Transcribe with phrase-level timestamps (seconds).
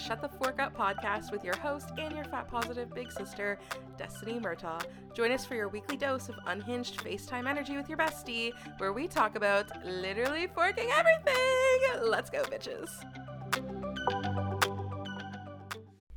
[0.00, 3.58] Shut the Fork Up podcast with your host and your fat positive big sister,
[3.98, 4.82] Destiny Murtaugh.
[5.12, 9.06] Join us for your weekly dose of unhinged FaceTime energy with your bestie, where we
[9.06, 12.00] talk about literally forking everything.
[12.02, 12.88] Let's go, bitches.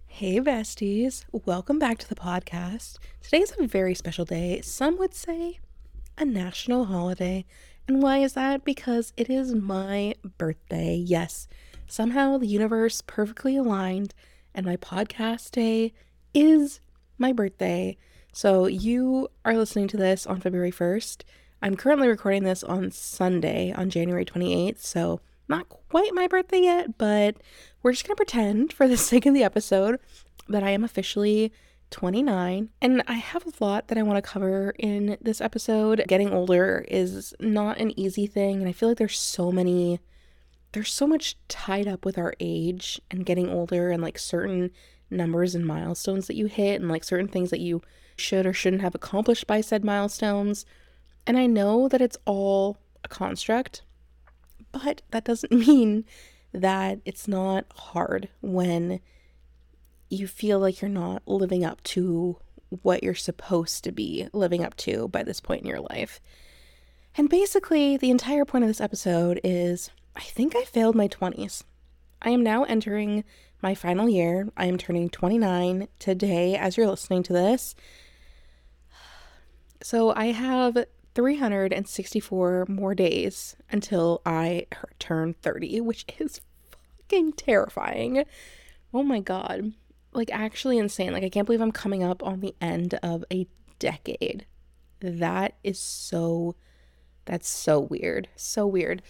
[0.07, 1.25] Hey, besties.
[1.31, 2.99] Welcome back to the podcast.
[3.21, 4.61] Today is a very special day.
[4.61, 5.59] Some would say
[6.17, 7.43] a national holiday.
[7.87, 8.63] And why is that?
[8.63, 10.95] Because it is my birthday.
[10.95, 11.49] Yes,
[11.93, 14.15] somehow the universe perfectly aligned,
[14.55, 15.93] and my podcast day
[16.33, 16.79] is
[17.19, 17.95] my birthday.
[18.31, 21.21] So you are listening to this on February 1st.
[21.61, 24.79] I'm currently recording this on Sunday, on January 28th.
[24.79, 27.37] So not quite my birthday yet, but
[27.83, 29.99] we're just going to pretend for the sake of the episode
[30.49, 31.53] that I am officially
[31.91, 36.03] 29, and I have a lot that I want to cover in this episode.
[36.07, 39.99] Getting older is not an easy thing, and I feel like there's so many,
[40.73, 44.71] there's so much tied up with our age and getting older, and like certain
[45.09, 47.81] numbers and milestones that you hit, and like certain things that you
[48.15, 50.65] should or shouldn't have accomplished by said milestones.
[51.25, 53.83] And I know that it's all a construct,
[54.71, 56.05] but that doesn't mean
[56.51, 58.99] that it's not hard when
[60.09, 62.37] you feel like you're not living up to
[62.81, 66.19] what you're supposed to be living up to by this point in your life.
[67.15, 71.63] And basically, the entire point of this episode is I think I failed my 20s.
[72.21, 73.23] I am now entering
[73.61, 74.49] my final year.
[74.55, 77.75] I am turning 29 today as you're listening to this.
[79.81, 84.67] So I have 364 more days until I
[84.97, 86.39] turn 30, which is
[86.71, 88.23] fucking terrifying.
[88.93, 89.73] Oh my god
[90.15, 91.13] like actually insane.
[91.13, 93.47] Like I can't believe I'm coming up on the end of a
[93.79, 94.45] decade.
[94.99, 96.55] That is so
[97.25, 98.29] that's so weird.
[98.35, 99.01] So weird.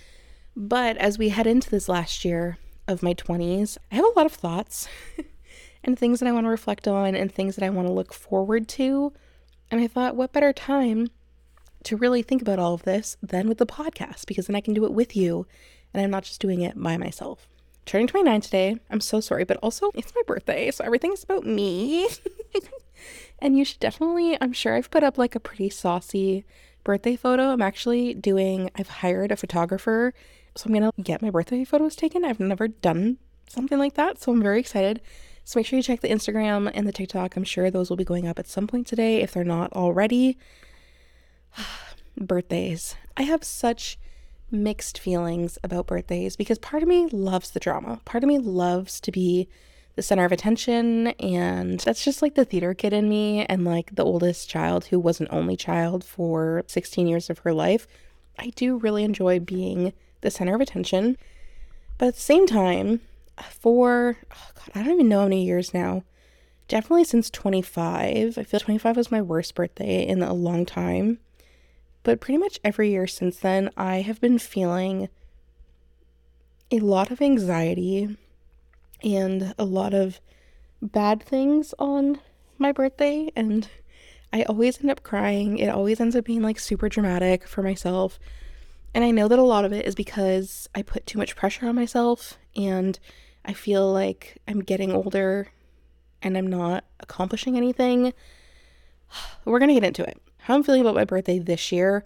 [0.55, 4.25] But as we head into this last year of my 20s, I have a lot
[4.25, 4.87] of thoughts
[5.83, 8.13] and things that I want to reflect on and things that I want to look
[8.13, 9.13] forward to.
[9.71, 11.09] And I thought, what better time
[11.83, 14.73] to really think about all of this than with the podcast because then I can
[14.73, 15.45] do it with you
[15.93, 17.49] and I'm not just doing it by myself
[17.85, 18.77] turning 29 today.
[18.89, 22.07] I'm so sorry, but also it's my birthday, so everything's about me.
[23.39, 26.45] and you should definitely, I'm sure I've put up like a pretty saucy
[26.83, 27.51] birthday photo.
[27.51, 30.13] I'm actually doing, I've hired a photographer,
[30.55, 32.23] so I'm gonna get my birthday photos taken.
[32.23, 35.01] I've never done something like that, so I'm very excited.
[35.45, 37.35] So make sure you check the Instagram and the TikTok.
[37.35, 40.37] I'm sure those will be going up at some point today if they're not already.
[42.17, 42.95] Birthdays.
[43.17, 43.97] I have such
[44.51, 47.99] mixed feelings about birthdays because part of me loves the drama.
[48.05, 49.49] Part of me loves to be
[49.95, 53.95] the center of attention and that's just like the theater kid in me and like
[53.95, 57.87] the oldest child who was an only child for 16 years of her life.
[58.37, 59.93] I do really enjoy being
[60.23, 61.17] the center of attention.
[61.97, 63.01] But at the same time,
[63.49, 66.03] for oh god, I don't even know how many years now.
[66.67, 68.37] Definitely since 25.
[68.37, 71.19] I feel 25 was my worst birthday in a long time.
[72.03, 75.09] But pretty much every year since then, I have been feeling
[76.71, 78.17] a lot of anxiety
[79.03, 80.19] and a lot of
[80.81, 82.19] bad things on
[82.57, 83.29] my birthday.
[83.35, 83.69] And
[84.31, 85.59] I always end up crying.
[85.59, 88.19] It always ends up being like super dramatic for myself.
[88.93, 91.67] And I know that a lot of it is because I put too much pressure
[91.67, 92.99] on myself and
[93.43, 95.47] I feel like I'm getting older
[96.21, 98.13] and I'm not accomplishing anything.
[99.45, 102.03] We're going to get into it how I'm feeling about my birthday this year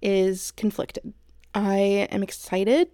[0.00, 1.12] is conflicted.
[1.54, 2.88] I am excited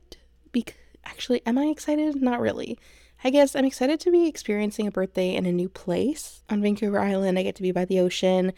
[0.50, 0.74] because
[1.04, 2.20] actually, am I excited?
[2.20, 2.76] Not really.
[3.22, 6.42] I guess I'm excited to be experiencing a birthday in a new place.
[6.50, 8.52] On Vancouver Island, I get to be by the ocean.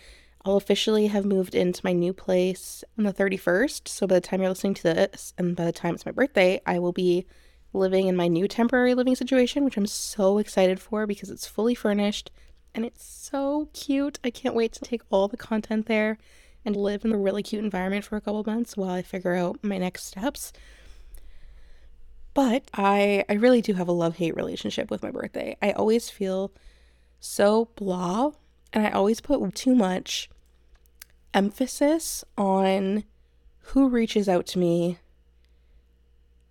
[0.44, 3.86] I'll officially have moved into my new place on the 31st.
[3.86, 6.60] So by the time you're listening to this, and by the time it's my birthday,
[6.66, 7.26] I will be
[7.72, 11.74] living in my new temporary living situation, which I'm so excited for because it's fully
[11.74, 12.30] furnished
[12.74, 14.18] and it's so cute.
[14.24, 16.18] I can't wait to take all the content there
[16.64, 19.58] and live in a really cute environment for a couple months while I figure out
[19.62, 20.52] my next steps.
[22.34, 25.56] But I I really do have a love-hate relationship with my birthday.
[25.60, 26.52] I always feel
[27.20, 28.32] so blah
[28.72, 30.28] and I always put too much
[31.34, 33.04] emphasis on
[33.66, 34.98] who reaches out to me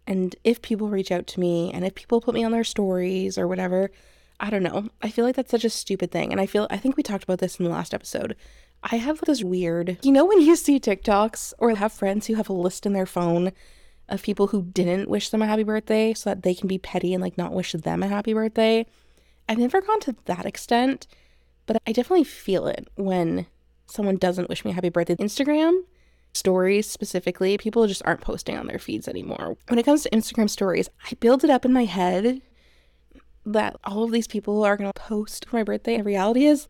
[0.08, 3.38] and if people reach out to me and if people put me on their stories
[3.38, 3.92] or whatever
[4.42, 4.90] I don't know.
[5.04, 6.32] I feel like that's such a stupid thing.
[6.32, 8.36] And I feel, I think we talked about this in the last episode.
[8.84, 12.50] I have this weird, you know, when you see TikToks or have friends who have
[12.50, 13.52] a list in their phone
[14.10, 17.14] of people who didn't wish them a happy birthday so that they can be petty
[17.14, 18.88] and like not wish them a happy birthday.
[19.48, 21.06] I've never gone to that extent,
[21.66, 23.46] but I definitely feel it when
[23.86, 25.16] someone doesn't wish me happy birthday.
[25.16, 25.82] Instagram
[26.34, 29.58] stories specifically, people just aren't posting on their feeds anymore.
[29.68, 32.42] When it comes to Instagram stories, I build it up in my head
[33.46, 35.96] that all of these people are going to post for my birthday.
[35.96, 36.68] And reality is,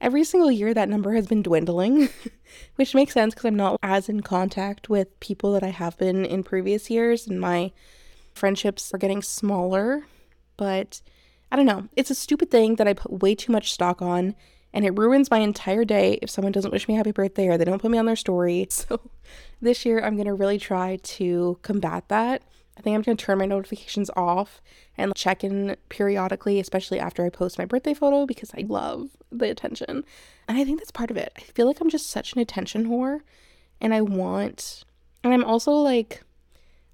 [0.00, 2.08] every single year that number has been dwindling,
[2.76, 6.24] which makes sense because I'm not as in contact with people that I have been
[6.24, 7.72] in previous years, and my
[8.34, 10.06] friendships are getting smaller.
[10.56, 11.00] But
[11.54, 11.86] I don't know.
[11.94, 14.34] It's a stupid thing that I put way too much stock on,
[14.72, 17.64] and it ruins my entire day if someone doesn't wish me happy birthday or they
[17.64, 18.66] don't put me on their story.
[18.70, 19.00] So
[19.62, 22.42] this year, I'm going to really try to combat that.
[22.76, 24.60] I think I'm going to turn my notifications off
[24.98, 29.48] and check in periodically, especially after I post my birthday photo because I love the
[29.48, 30.04] attention.
[30.48, 31.32] And I think that's part of it.
[31.36, 33.20] I feel like I'm just such an attention whore
[33.80, 34.82] and I want,
[35.22, 36.24] and I'm also like,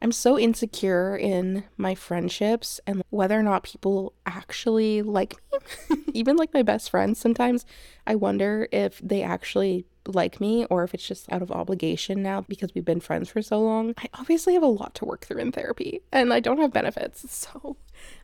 [0.03, 5.99] I'm so insecure in my friendships and whether or not people actually like me.
[6.15, 7.67] Even like my best friends, sometimes
[8.07, 12.41] I wonder if they actually like me or if it's just out of obligation now
[12.41, 13.93] because we've been friends for so long.
[13.99, 17.27] I obviously have a lot to work through in therapy and I don't have benefits.
[17.53, 17.77] So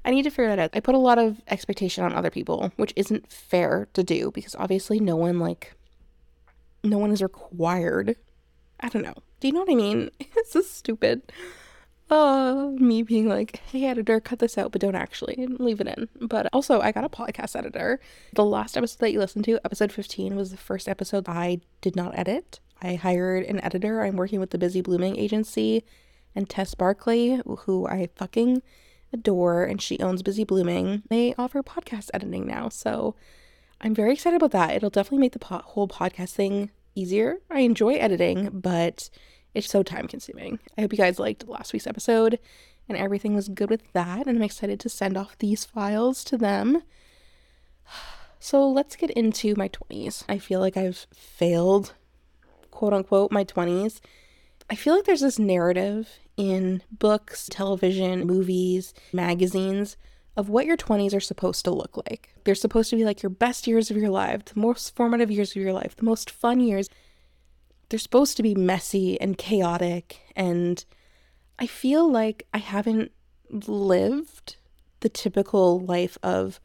[0.05, 0.71] I need to figure that out.
[0.73, 4.55] I put a lot of expectation on other people, which isn't fair to do because
[4.55, 5.75] obviously no one like
[6.83, 8.17] no one is required.
[8.81, 9.15] I don't know.
[9.41, 10.11] Do you know what I mean?
[10.35, 11.23] This is stupid
[12.11, 16.09] uh, me being like, hey, editor, cut this out, but don't actually leave it in.
[16.21, 18.01] But also, I got a podcast editor.
[18.33, 21.97] The last episode that you listened to, episode 15, was the first episode I did
[21.97, 22.61] not edit.
[22.81, 24.03] I hired an editor.
[24.03, 25.85] I'm working with the Busy Blooming agency
[26.35, 28.63] and Tess Barkley, who I fucking
[29.13, 31.03] adore, and she owns Busy Blooming.
[31.09, 32.69] They offer podcast editing now.
[32.69, 33.17] So
[33.81, 34.77] I'm very excited about that.
[34.77, 37.39] It'll definitely make the po- whole podcast thing easier.
[37.51, 39.11] I enjoy editing, but
[39.57, 40.59] it's so time consuming.
[40.77, 42.39] I hope you guys liked last week's episode
[42.89, 44.27] and everything was good with that.
[44.27, 46.83] And I'm excited to send off these files to them.
[48.39, 50.23] So let's get into my 20s.
[50.29, 51.95] I feel like I've failed,
[52.71, 53.99] quote unquote, my 20s.
[54.71, 59.97] I feel like there's this narrative in books, television, movies, magazines
[60.37, 62.35] of what your 20s are supposed to look like.
[62.45, 65.51] They're supposed to be like your best years of your life, the most formative years
[65.51, 66.89] of your life, the most fun years
[67.89, 70.85] they're supposed to be messy and chaotic and
[71.59, 73.13] I feel like I haven't
[73.51, 74.57] lived
[75.01, 76.61] the typical life of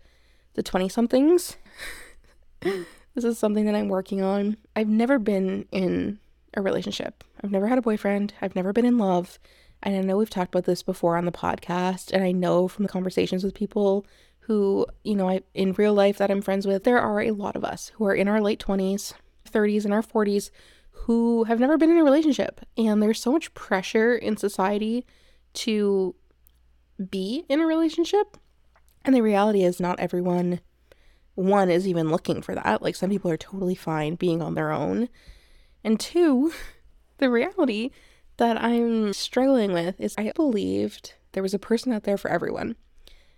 [0.53, 1.57] the 20 somethings.
[2.61, 4.57] this is something that I'm working on.
[4.75, 6.19] I've never been in
[6.53, 7.23] a relationship.
[7.41, 8.33] I've never had a boyfriend.
[8.41, 9.39] I've never been in love.
[9.83, 12.11] And I know we've talked about this before on the podcast.
[12.11, 14.05] And I know from the conversations with people
[14.41, 17.55] who, you know, I, in real life that I'm friends with, there are a lot
[17.55, 19.13] of us who are in our late 20s,
[19.49, 20.51] 30s, and our 40s
[21.05, 22.61] who have never been in a relationship.
[22.77, 25.05] And there's so much pressure in society
[25.53, 26.15] to
[27.09, 28.37] be in a relationship.
[29.03, 30.59] And the reality is, not everyone,
[31.33, 32.83] one, is even looking for that.
[32.83, 35.09] Like, some people are totally fine being on their own.
[35.83, 36.53] And two,
[37.17, 37.89] the reality
[38.37, 42.75] that I'm struggling with is I believed there was a person out there for everyone.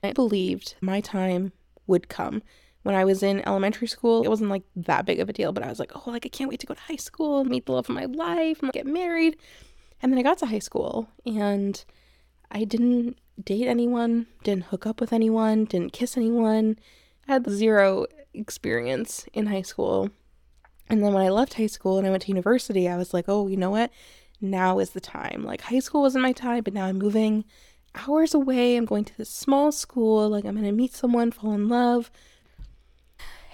[0.03, 1.53] I believed my time
[1.87, 2.43] would come
[2.83, 5.63] when I was in elementary school, it wasn't like that big of a deal, but
[5.63, 7.71] I was like, oh, like I can't wait to go to high school meet the
[7.71, 9.37] love of my life and get married.
[10.01, 11.83] And then I got to high school and
[12.51, 16.77] I didn't date anyone, didn't hook up with anyone, didn't kiss anyone.
[17.27, 20.09] I had zero experience in high school.
[20.89, 23.25] And then when I left high school and I went to university, I was like,
[23.29, 23.91] oh, you know what?
[24.41, 25.43] Now is the time.
[25.45, 27.45] Like high school wasn't my time, but now I'm moving
[27.95, 28.75] hours away.
[28.75, 30.27] I'm going to this small school.
[30.27, 32.11] Like I'm going to meet someone, fall in love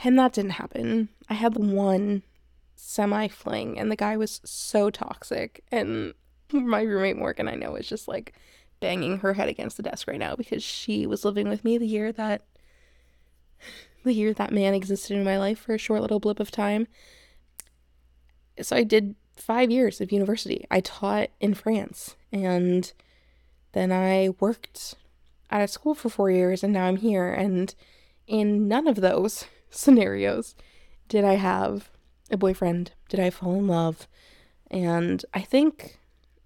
[0.03, 1.09] and that didn't happen.
[1.29, 2.23] I had one
[2.75, 5.63] semi fling, and the guy was so toxic.
[5.71, 6.13] And
[6.51, 8.33] my roommate Morgan, I know, is just like
[8.79, 11.85] banging her head against the desk right now because she was living with me the
[11.85, 12.43] year that
[14.03, 16.87] the year that man existed in my life for a short little blip of time.
[18.61, 20.65] So I did five years of university.
[20.71, 22.91] I taught in France and
[23.73, 24.95] then I worked
[25.49, 27.31] at a school for four years and now I'm here.
[27.31, 27.73] And
[28.27, 30.55] in none of those scenarios
[31.09, 31.89] did I have
[32.31, 32.91] a boyfriend?
[33.09, 34.07] Did I fall in love?
[34.71, 35.99] And I think,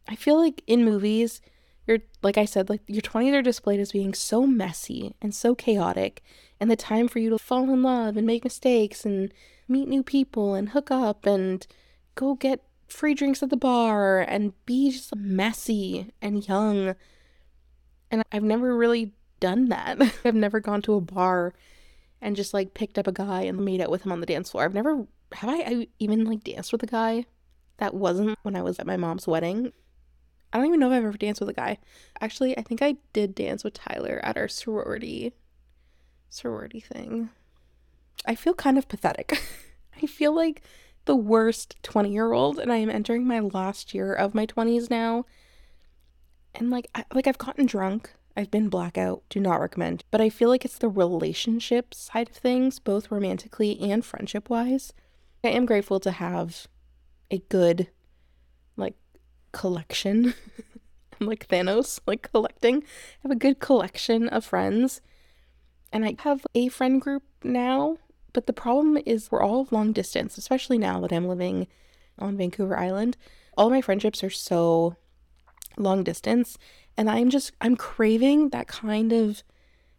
[0.07, 1.41] I feel like in movies,
[1.85, 5.53] you're, like I said, like your 20s are displayed as being so messy and so
[5.53, 6.23] chaotic,
[6.59, 9.33] and the time for you to fall in love and make mistakes and
[9.67, 11.67] meet new people and hook up and
[12.15, 16.95] go get free drinks at the bar and be just messy and young.
[18.09, 19.11] And I've never really
[19.41, 20.01] done that.
[20.25, 21.53] I've never gone to a bar
[22.23, 24.49] and just like picked up a guy and made out with him on the dance
[24.49, 24.63] floor.
[24.63, 27.25] I've never have I, I even like danced with a guy
[27.77, 29.73] that wasn't when I was at my mom's wedding.
[30.51, 31.79] I don't even know if I've ever danced with a guy.
[32.21, 35.33] Actually, I think I did dance with Tyler at our sorority
[36.29, 37.29] sorority thing.
[38.25, 39.43] I feel kind of pathetic.
[40.01, 40.61] I feel like
[41.05, 44.89] the worst 20 year old and I am entering my last year of my 20s
[44.89, 45.25] now.
[46.55, 50.03] And like I, like I've gotten drunk I've been blackout, do not recommend.
[50.09, 54.91] But I feel like it's the relationship side of things, both romantically and friendship wise.
[55.43, 56.67] I am grateful to have
[57.29, 57.89] a good,
[58.75, 58.95] like,
[59.51, 60.33] collection.
[61.21, 62.77] I'm like Thanos, like collecting.
[62.77, 65.01] I have a good collection of friends.
[65.91, 67.97] And I have a friend group now,
[68.33, 71.67] but the problem is we're all long distance, especially now that I'm living
[72.17, 73.15] on Vancouver Island.
[73.55, 74.95] All my friendships are so
[75.77, 76.57] long distance
[76.97, 79.43] and i'm just i'm craving that kind of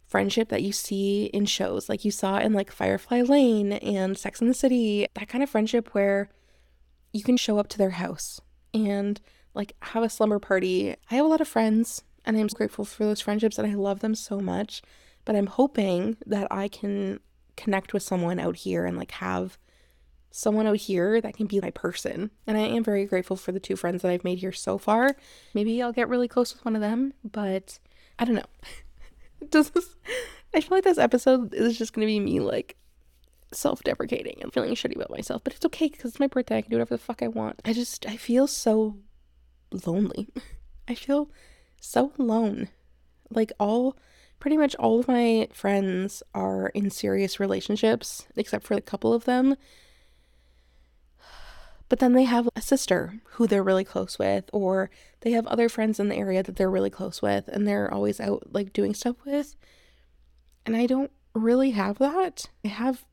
[0.07, 1.89] friendship that you see in shows.
[1.89, 5.49] Like you saw in like firefly lane and sex in the city that kind of
[5.49, 6.29] friendship where
[7.11, 8.39] you can show up to their house
[8.71, 9.19] and
[9.55, 10.95] like have a slumber party.
[11.09, 13.99] I have a lot of friends and i'm grateful for those friendships and i love
[13.99, 14.81] them so much
[15.23, 17.19] but i'm hoping that i can
[17.55, 19.57] connect with someone out here and like have
[20.35, 22.29] someone out here that can be my person.
[22.45, 25.15] And I am very grateful for the two friends that I've made here so far.
[25.53, 27.79] Maybe I'll get really close with one of them, but
[28.19, 28.43] I don't know.
[29.49, 29.95] Does this
[30.53, 32.75] I feel like this episode is just gonna be me like
[33.53, 36.57] self-deprecating and feeling shitty about myself, but it's okay because it's my birthday.
[36.57, 37.61] I can do whatever the fuck I want.
[37.63, 38.97] I just I feel so
[39.85, 40.27] lonely.
[40.87, 41.29] I feel
[41.79, 42.67] so alone.
[43.29, 43.95] Like all
[44.41, 49.23] pretty much all of my friends are in serious relationships, except for a couple of
[49.23, 49.55] them.
[51.87, 54.89] But then they have a sister who they're really close with, or
[55.21, 58.19] they have other friends in the area that they're really close with, and they're always
[58.19, 59.55] out like doing stuff with.
[60.65, 62.49] And I don't really have that.
[62.63, 63.05] I have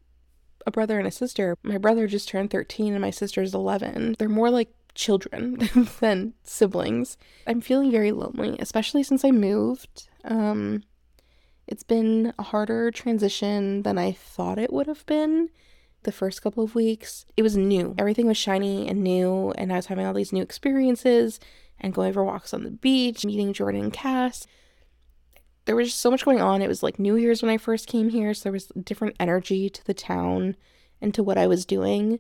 [0.67, 1.57] a brother and a sister.
[1.63, 4.17] My brother just turned 13 and my sister's 11.
[4.19, 5.69] They're more like children
[6.01, 7.17] than siblings.
[7.47, 10.09] I'm feeling very lonely, especially since I moved.
[10.25, 10.85] Um,
[11.67, 15.51] it's been a harder transition than I thought it would have been
[16.05, 17.25] the first couple of weeks.
[17.37, 17.95] It was new.
[17.99, 21.41] Everything was shiny and new, and I was having all these new experiences
[21.81, 24.47] and going for walks on the beach, meeting Jordan and Cass.
[25.65, 26.63] There was so much going on.
[26.63, 29.69] It was like New Year's when I first came here, so there was different energy
[29.71, 30.57] to the town
[31.01, 32.19] and to what I was doing.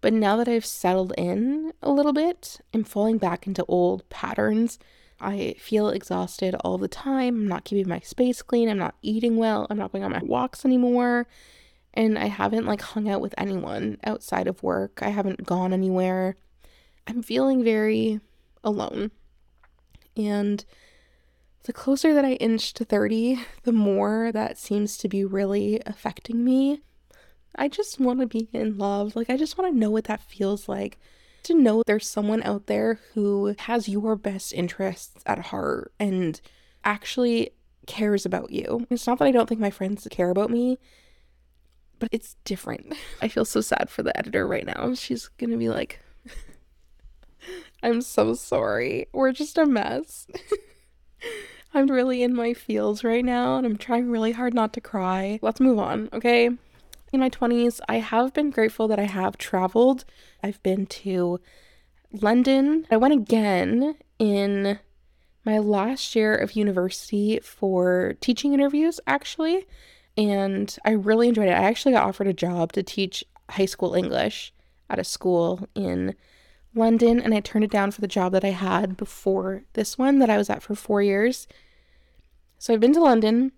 [0.00, 4.78] But now that I've settled in a little bit, I'm falling back into old patterns.
[5.20, 7.36] I feel exhausted all the time.
[7.36, 8.68] I'm not keeping my space clean.
[8.68, 9.66] I'm not eating well.
[9.70, 11.26] I'm not going on my walks anymore
[11.94, 15.00] and I haven't like hung out with anyone outside of work.
[15.02, 16.36] I haven't gone anywhere.
[17.06, 18.20] I'm feeling very
[18.64, 19.10] alone.
[20.16, 20.64] And
[21.64, 26.44] the closer that I inch to 30, the more that seems to be really affecting
[26.44, 26.82] me.
[27.54, 29.14] I just want to be in love.
[29.14, 30.98] Like, I just want to know what that feels like.
[31.44, 36.40] To know there's someone out there who has your best interests at heart and
[36.84, 37.50] actually
[37.86, 38.86] cares about you.
[38.90, 40.78] It's not that I don't think my friends care about me,
[42.02, 42.94] but it's different.
[43.20, 44.92] I feel so sad for the editor right now.
[44.92, 46.00] She's gonna be like,
[47.82, 49.06] I'm so sorry.
[49.12, 50.26] We're just a mess.
[51.74, 55.38] I'm really in my feels right now and I'm trying really hard not to cry.
[55.42, 56.46] Let's move on, okay?
[57.12, 60.04] In my 20s, I have been grateful that I have traveled.
[60.42, 61.38] I've been to
[62.10, 62.84] London.
[62.90, 64.80] I went again in
[65.44, 69.68] my last year of university for teaching interviews, actually
[70.16, 71.52] and I really enjoyed it.
[71.52, 74.52] I actually got offered a job to teach high school English
[74.90, 76.14] at a school in
[76.74, 80.18] London, and I turned it down for the job that I had before this one
[80.20, 81.46] that I was at for four years.
[82.58, 83.52] So I've been to London.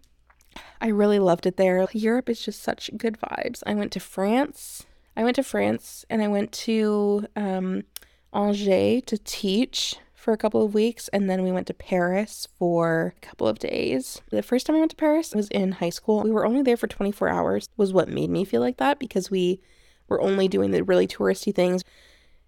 [0.80, 1.86] I really loved it there.
[1.92, 3.62] Europe is just such good vibes.
[3.66, 4.86] I went to France.
[5.16, 7.84] I went to France and I went to um,
[8.32, 13.14] Angers to teach for a couple of weeks and then we went to Paris for
[13.16, 14.22] a couple of days.
[14.30, 16.22] The first time I went to Paris was in high school.
[16.22, 19.30] We were only there for 24 hours was what made me feel like that because
[19.30, 19.60] we
[20.08, 21.84] were only doing the really touristy things.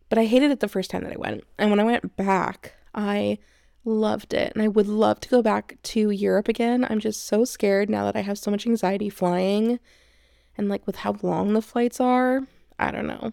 [0.08, 1.44] But I hated it the first time that I went.
[1.58, 3.38] And when I went back, I
[3.84, 4.52] loved it.
[4.54, 6.86] And I would love to go back to Europe again.
[6.88, 9.80] I'm just so scared now that I have so much anxiety flying
[10.56, 12.40] and like with how long the flights are.
[12.78, 13.32] I don't know.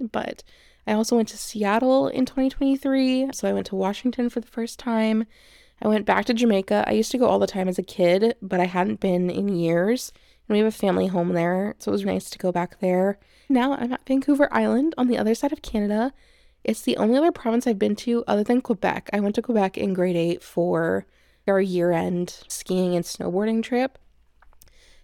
[0.00, 0.42] But
[0.86, 3.30] I also went to Seattle in 2023.
[3.32, 5.26] So I went to Washington for the first time.
[5.80, 6.84] I went back to Jamaica.
[6.86, 9.48] I used to go all the time as a kid, but I hadn't been in
[9.48, 10.12] years.
[10.48, 11.74] And we have a family home there.
[11.78, 13.18] So it was nice to go back there.
[13.48, 16.12] Now I'm at Vancouver Island on the other side of Canada.
[16.64, 19.10] It's the only other province I've been to other than Quebec.
[19.12, 21.06] I went to Quebec in grade eight for
[21.48, 23.98] our year end skiing and snowboarding trip.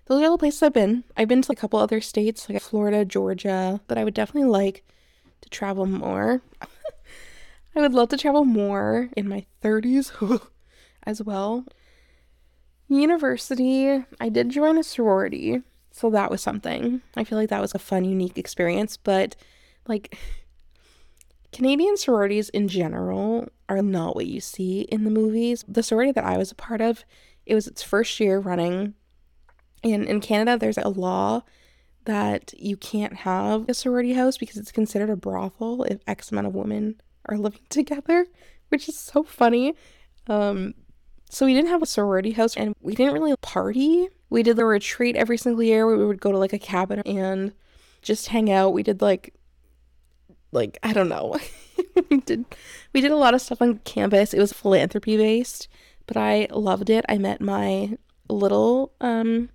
[0.07, 1.05] Those are all the places I've been.
[1.17, 4.85] I've been to a couple other states like Florida, Georgia, but I would definitely like
[5.41, 6.43] to travel more.
[7.77, 10.41] I would love to travel more in my 30s
[11.05, 11.65] as well.
[12.89, 17.03] University, I did join a sorority, so that was something.
[17.17, 19.37] I feel like that was a fun, unique experience, but
[19.87, 20.17] like
[21.53, 25.65] Canadian sororities in general are not what you see in the movies.
[25.69, 27.05] The sorority that I was a part of
[27.47, 28.95] It was its first year running.
[29.85, 31.43] And in Canada, there's a law
[32.09, 36.47] that you can't have a sorority house because it's considered a brothel if X amount
[36.47, 38.27] of women are living together,
[38.71, 39.75] which is so funny.
[40.27, 40.73] Um,
[41.29, 44.09] so we didn't have a sorority house and we didn't really party.
[44.31, 47.01] We did the retreat every single year where we would go to like a cabin
[47.01, 47.53] and
[48.01, 48.73] just hang out.
[48.73, 49.35] We did like
[50.51, 51.37] like I don't know.
[52.11, 52.47] we did
[52.95, 54.33] we did a lot of stuff on campus.
[54.33, 55.69] It was philanthropy based,
[56.07, 57.05] but I loved it.
[57.07, 57.99] I met my
[58.31, 59.51] little um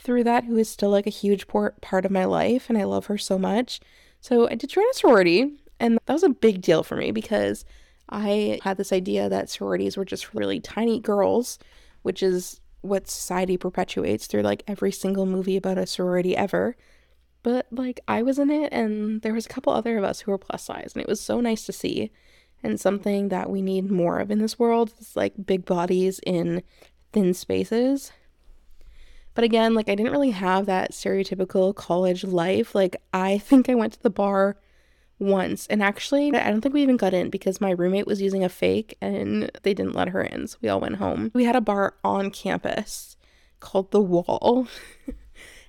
[0.00, 3.06] through that who is still like a huge part of my life and I love
[3.06, 3.80] her so much.
[4.20, 7.64] So I did join a sorority and that was a big deal for me because
[8.08, 11.58] I had this idea that sororities were just really tiny girls,
[12.02, 16.76] which is what society perpetuates through like every single movie about a sorority ever.
[17.42, 20.30] But like I was in it and there was a couple other of us who
[20.30, 22.10] were plus size and it was so nice to see
[22.62, 26.62] and something that we need more of in this world is like big bodies in
[27.12, 28.12] thin spaces.
[29.38, 32.74] But again, like I didn't really have that stereotypical college life.
[32.74, 34.56] Like I think I went to the bar
[35.20, 38.42] once and actually I don't think we even got in because my roommate was using
[38.42, 40.48] a fake and they didn't let her in.
[40.48, 41.30] So we all went home.
[41.34, 43.16] We had a bar on campus
[43.60, 44.66] called The Wall.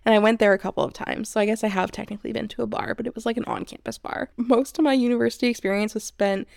[0.06, 1.30] And I went there a couple of times.
[1.30, 3.44] So I guess I have technically been to a bar, but it was like an
[3.46, 4.32] on campus bar.
[4.38, 6.48] Most of my university experience was spent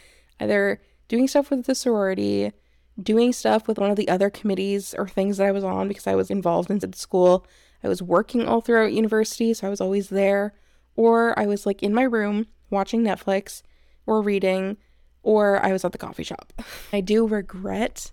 [0.41, 2.53] either doing stuff with the sorority,
[3.01, 6.07] doing stuff with one of the other committees or things that I was on because
[6.07, 7.47] I was involved in school.
[7.83, 10.55] I was working all throughout university, so I was always there.
[10.95, 13.63] Or I was like in my room watching Netflix
[14.07, 14.77] or reading,
[15.23, 16.53] or I was at the coffee shop.
[16.93, 18.13] I do regret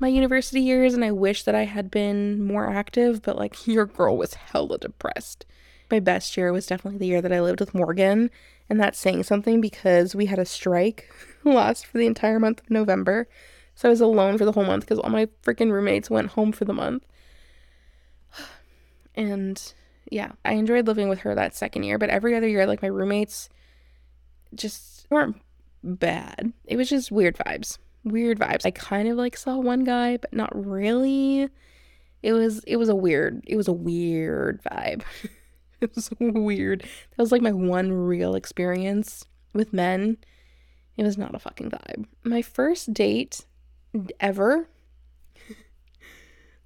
[0.00, 3.86] my university years and I wish that I had been more active, but like your
[3.86, 5.46] girl was hella depressed.
[5.90, 8.30] My best year was definitely the year that I lived with Morgan,
[8.68, 11.10] and that's saying something because we had a strike
[11.44, 13.28] last for the entire month of November.
[13.74, 16.52] So I was alone for the whole month because all my freaking roommates went home
[16.52, 17.04] for the month.
[19.16, 19.62] And
[20.10, 22.88] yeah, I enjoyed living with her that second year, but every other year, like my
[22.88, 23.48] roommates
[24.56, 25.40] just weren't
[25.84, 26.52] bad.
[26.64, 28.66] It was just weird vibes weird vibes.
[28.66, 31.48] I kind of like saw one guy, but not really.
[32.22, 35.02] It was it was a weird it was a weird vibe.
[35.80, 36.82] it was weird.
[36.82, 40.18] That was like my one real experience with men.
[40.96, 42.06] It was not a fucking vibe.
[42.22, 43.46] My first date
[44.20, 44.68] ever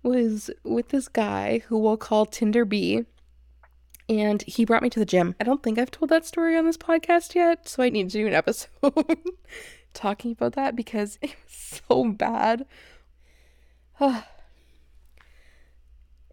[0.03, 3.05] was with this guy who we'll call Tinder B.
[4.09, 5.35] And he brought me to the gym.
[5.39, 8.19] I don't think I've told that story on this podcast yet, so I need to
[8.19, 9.19] do an episode
[9.93, 12.65] talking about that because it was so bad.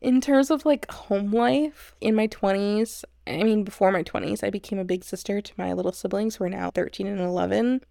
[0.01, 4.49] in terms of like home life in my 20s, I mean, before my 20s, I
[4.49, 7.81] became a big sister to my little siblings who are now 13 and 11.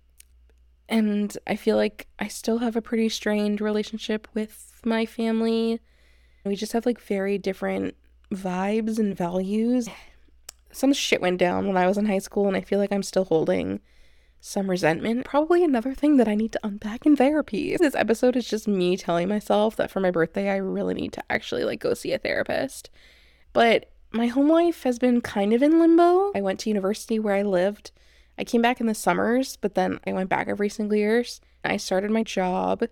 [0.88, 5.80] And I feel like I still have a pretty strained relationship with my family.
[6.44, 7.96] We just have like very different
[8.30, 9.88] vibes and values.
[10.72, 13.02] Some shit went down when I was in high school, and I feel like I'm
[13.02, 13.80] still holding
[14.40, 15.24] some resentment.
[15.24, 17.76] Probably another thing that I need to unpack in therapy.
[17.78, 21.24] This episode is just me telling myself that for my birthday, I really need to
[21.30, 22.90] actually like go see a therapist.
[23.54, 26.30] But my home life has been kind of in limbo.
[26.34, 27.90] I went to university where I lived.
[28.38, 31.24] I came back in the summers, but then I went back every single year.
[31.64, 32.84] I started my job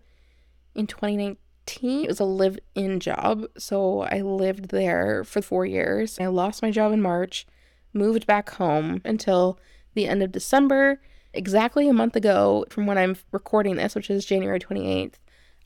[0.75, 2.05] in 2019.
[2.05, 3.47] It was a live in job.
[3.59, 6.19] So I lived there for four years.
[6.21, 7.47] I lost my job in March,
[7.93, 9.59] moved back home until
[9.95, 11.01] the end of December
[11.35, 15.15] exactly a month ago from when I'm recording this, which is January 28th,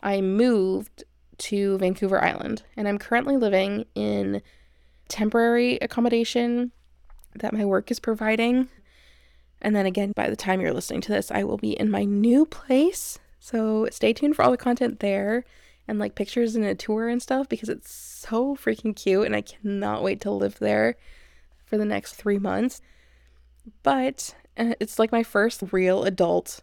[0.02, 1.04] I moved
[1.38, 4.42] to Vancouver Island and I'm currently living in
[5.08, 6.72] temporary accommodation
[7.34, 8.68] that my work is providing.
[9.66, 12.04] And then again, by the time you're listening to this, I will be in my
[12.04, 13.18] new place.
[13.40, 15.44] So stay tuned for all the content there
[15.88, 19.40] and like pictures and a tour and stuff because it's so freaking cute and I
[19.40, 20.94] cannot wait to live there
[21.64, 22.80] for the next three months.
[23.82, 26.60] But uh, it's like my first real adult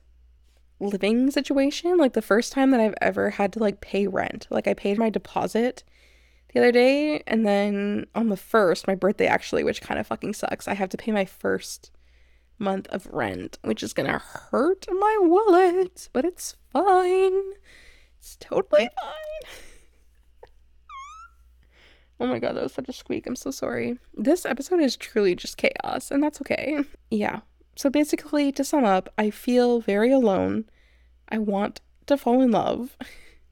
[0.80, 1.98] living situation.
[1.98, 4.48] Like the first time that I've ever had to like pay rent.
[4.50, 5.84] Like I paid my deposit
[6.54, 10.36] the other day and then on the first, my birthday actually, which kind of fucking
[10.36, 11.92] sucks, I have to pay my first
[12.64, 17.54] month of rent, which is gonna hurt my wallet, but it's fine.
[18.18, 19.52] It's totally fine.
[22.20, 23.28] Oh my god, that was such a squeak.
[23.28, 23.98] I'm so sorry.
[24.14, 26.80] This episode is truly just chaos, and that's okay.
[27.12, 27.42] Yeah,
[27.76, 30.66] so basically, to sum up, I feel very alone.
[31.30, 32.98] I want to fall in love.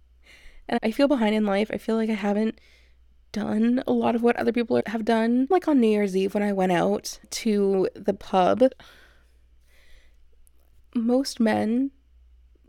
[0.69, 1.71] and I feel behind in life.
[1.73, 2.59] I feel like I haven't
[3.31, 5.47] done a lot of what other people have done.
[5.49, 8.63] Like on New Year's Eve when I went out to the pub,
[10.95, 11.91] most men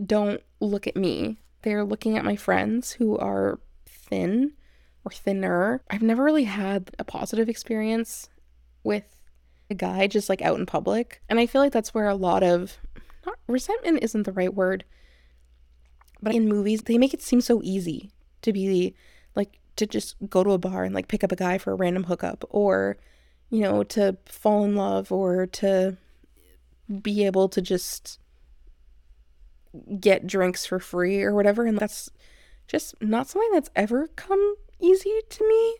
[0.04, 1.38] don't look at me.
[1.62, 4.52] They're looking at my friends who are thin
[5.04, 5.82] or thinner.
[5.90, 8.28] I've never really had a positive experience
[8.85, 9.04] with
[9.70, 11.22] a guy just like out in public.
[11.28, 12.78] And I feel like that's where a lot of
[13.24, 14.85] not resentment isn't the right word,
[16.20, 18.11] but in movies, they make it seem so easy
[18.42, 18.94] to be
[19.37, 21.76] like to just go to a bar and like pick up a guy for a
[21.76, 22.96] random hookup or
[23.52, 25.94] you know, to fall in love or to
[27.00, 28.18] be able to just
[29.98, 31.64] get drinks for free or whatever.
[31.64, 32.11] And that's
[32.66, 35.76] just not something that's ever come easy to me.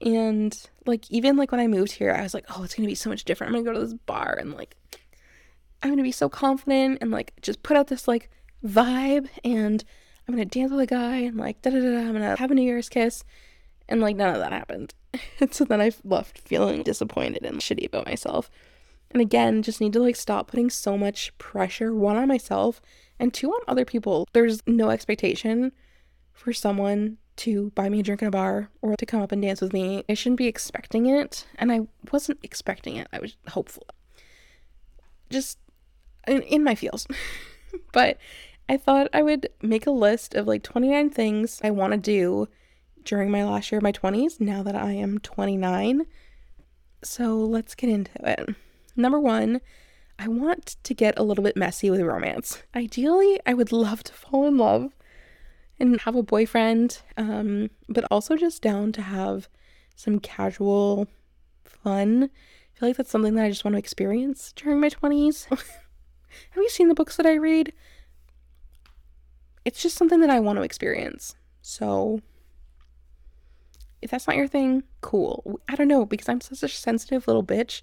[0.00, 2.90] And like, even like when I moved here, I was like, oh, it's going to
[2.90, 3.48] be so much different.
[3.48, 4.76] I'm going to go to this bar and like,
[5.82, 8.30] I'm going to be so confident and like just put out this like
[8.64, 9.84] vibe and
[10.26, 12.36] I'm going to dance with a guy and like, da da da, I'm going to
[12.36, 13.24] have a New Year's kiss.
[13.88, 14.94] And like, none of that happened.
[15.50, 18.50] so then I left feeling disappointed and shitty about myself.
[19.14, 22.82] And again, just need to like stop putting so much pressure, one on myself
[23.18, 24.26] and two on other people.
[24.32, 25.70] There's no expectation
[26.32, 29.40] for someone to buy me a drink in a bar or to come up and
[29.40, 30.04] dance with me.
[30.08, 31.46] I shouldn't be expecting it.
[31.56, 33.06] And I wasn't expecting it.
[33.12, 33.86] I was hopeful.
[35.30, 35.58] Just
[36.26, 37.06] in, in my feels.
[37.92, 38.18] but
[38.68, 42.48] I thought I would make a list of like 29 things I want to do
[43.04, 46.06] during my last year of my 20s, now that I am 29.
[47.02, 48.56] So let's get into it.
[48.96, 49.60] Number one,
[50.18, 52.62] I want to get a little bit messy with romance.
[52.74, 54.94] Ideally, I would love to fall in love
[55.78, 59.48] and have a boyfriend, um, but also just down to have
[59.96, 61.08] some casual
[61.64, 62.24] fun.
[62.24, 65.48] I feel like that's something that I just want to experience during my 20s.
[65.48, 65.58] have
[66.56, 67.72] you seen the books that I read?
[69.64, 71.34] It's just something that I want to experience.
[71.62, 72.20] So
[74.02, 75.58] if that's not your thing, cool.
[75.68, 77.82] I don't know because I'm such a sensitive little bitch.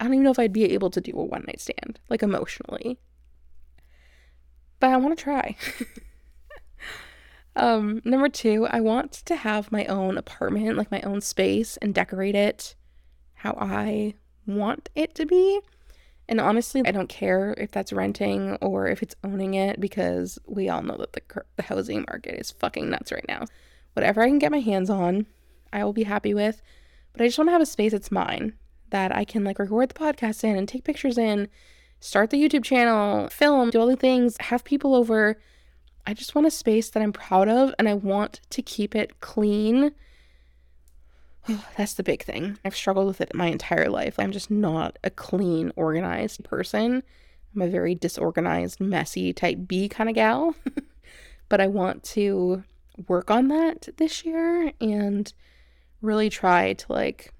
[0.00, 2.22] I don't even know if I'd be able to do a one night stand, like
[2.22, 2.98] emotionally.
[4.80, 5.56] But I want to try.
[7.56, 11.94] um, number two, I want to have my own apartment, like my own space, and
[11.94, 12.74] decorate it
[13.34, 14.14] how I
[14.46, 15.60] want it to be.
[16.28, 20.70] And honestly, I don't care if that's renting or if it's owning it because we
[20.70, 21.22] all know that the,
[21.56, 23.44] the housing market is fucking nuts right now.
[23.92, 25.26] Whatever I can get my hands on,
[25.72, 26.62] I will be happy with.
[27.12, 28.54] But I just want to have a space that's mine
[28.90, 31.48] that I can like record the podcast in and take pictures in,
[32.00, 35.40] start the YouTube channel, film, do all the things, have people over.
[36.06, 39.20] I just want a space that I'm proud of and I want to keep it
[39.20, 39.92] clean.
[41.76, 42.58] That's the big thing.
[42.64, 44.18] I've struggled with it my entire life.
[44.18, 47.02] I'm just not a clean, organized person.
[47.54, 50.54] I'm a very disorganized, messy type B kind of gal.
[51.48, 52.64] but I want to
[53.08, 55.32] work on that this year and
[56.02, 57.32] really try to like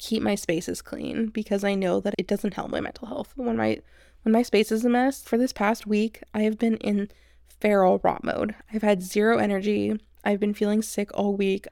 [0.00, 3.32] keep my spaces clean because I know that it doesn't help my mental health.
[3.36, 3.80] When my
[4.22, 7.10] when my space is a mess, for this past week, I have been in
[7.48, 8.54] feral rot mode.
[8.72, 9.98] I've had zero energy.
[10.24, 11.66] I've been feeling sick all week.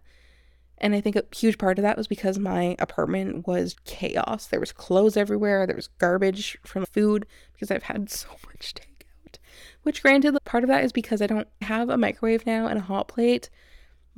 [0.78, 4.46] And I think a huge part of that was because my apartment was chaos.
[4.46, 9.38] There was clothes everywhere, there was garbage from food because I've had so much takeout.
[9.82, 12.82] Which granted, part of that is because I don't have a microwave now and a
[12.82, 13.48] hot plate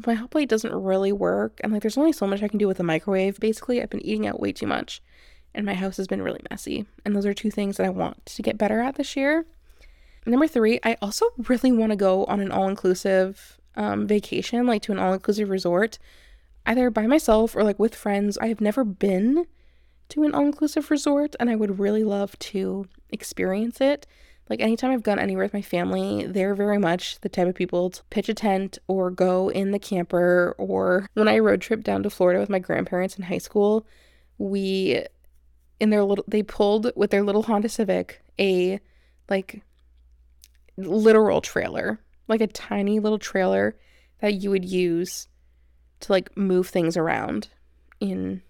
[0.06, 2.68] my hot plate doesn't really work and like there's only so much I can do
[2.68, 3.40] with a microwave.
[3.40, 5.02] Basically, I've been eating out way too much
[5.54, 6.86] and my house has been really messy.
[7.04, 9.46] And those are two things that I want to get better at this year.
[10.26, 14.92] Number 3, I also really want to go on an all-inclusive um, vacation, like to
[14.92, 15.98] an all-inclusive resort,
[16.66, 18.36] either by myself or like with friends.
[18.38, 19.46] I have never been
[20.10, 24.06] to an all-inclusive resort and I would really love to experience it.
[24.50, 27.88] Like anytime I've gone anywhere with my family, they're very much the type of people
[27.90, 30.56] to pitch a tent or go in the camper.
[30.58, 33.86] Or when I road trip down to Florida with my grandparents in high school,
[34.38, 35.04] we
[35.78, 38.80] in their little they pulled with their little Honda Civic a
[39.28, 39.62] like
[40.76, 43.76] literal trailer, like a tiny little trailer
[44.20, 45.28] that you would use
[46.00, 47.48] to like move things around
[48.00, 48.42] in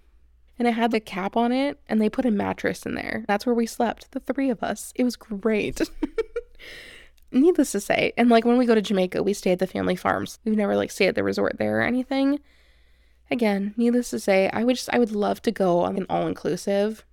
[0.60, 3.24] and it had the cap on it and they put a mattress in there.
[3.26, 4.92] That's where we slept, the three of us.
[4.94, 5.80] It was great.
[7.32, 9.96] Needless to say, and like when we go to Jamaica, we stay at the family
[9.96, 10.38] farms.
[10.44, 12.40] We've never like stayed at the resort there or anything.
[13.30, 17.06] Again, needless to say, I would just I would love to go on an all-inclusive.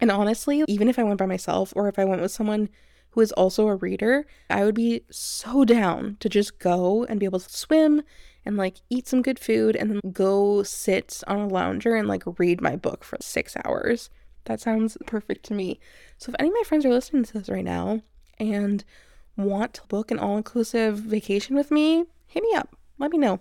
[0.00, 2.68] And honestly, even if I went by myself or if I went with someone
[3.10, 7.26] who is also a reader, I would be so down to just go and be
[7.26, 8.02] able to swim
[8.44, 12.22] and like eat some good food and then go sit on a lounger and like
[12.38, 14.10] read my book for six hours.
[14.44, 15.78] That sounds perfect to me.
[16.16, 18.02] So if any of my friends are listening to this right now
[18.38, 18.84] and
[19.36, 22.74] want to book an all inclusive vacation with me, hit me up.
[22.98, 23.40] Let me know.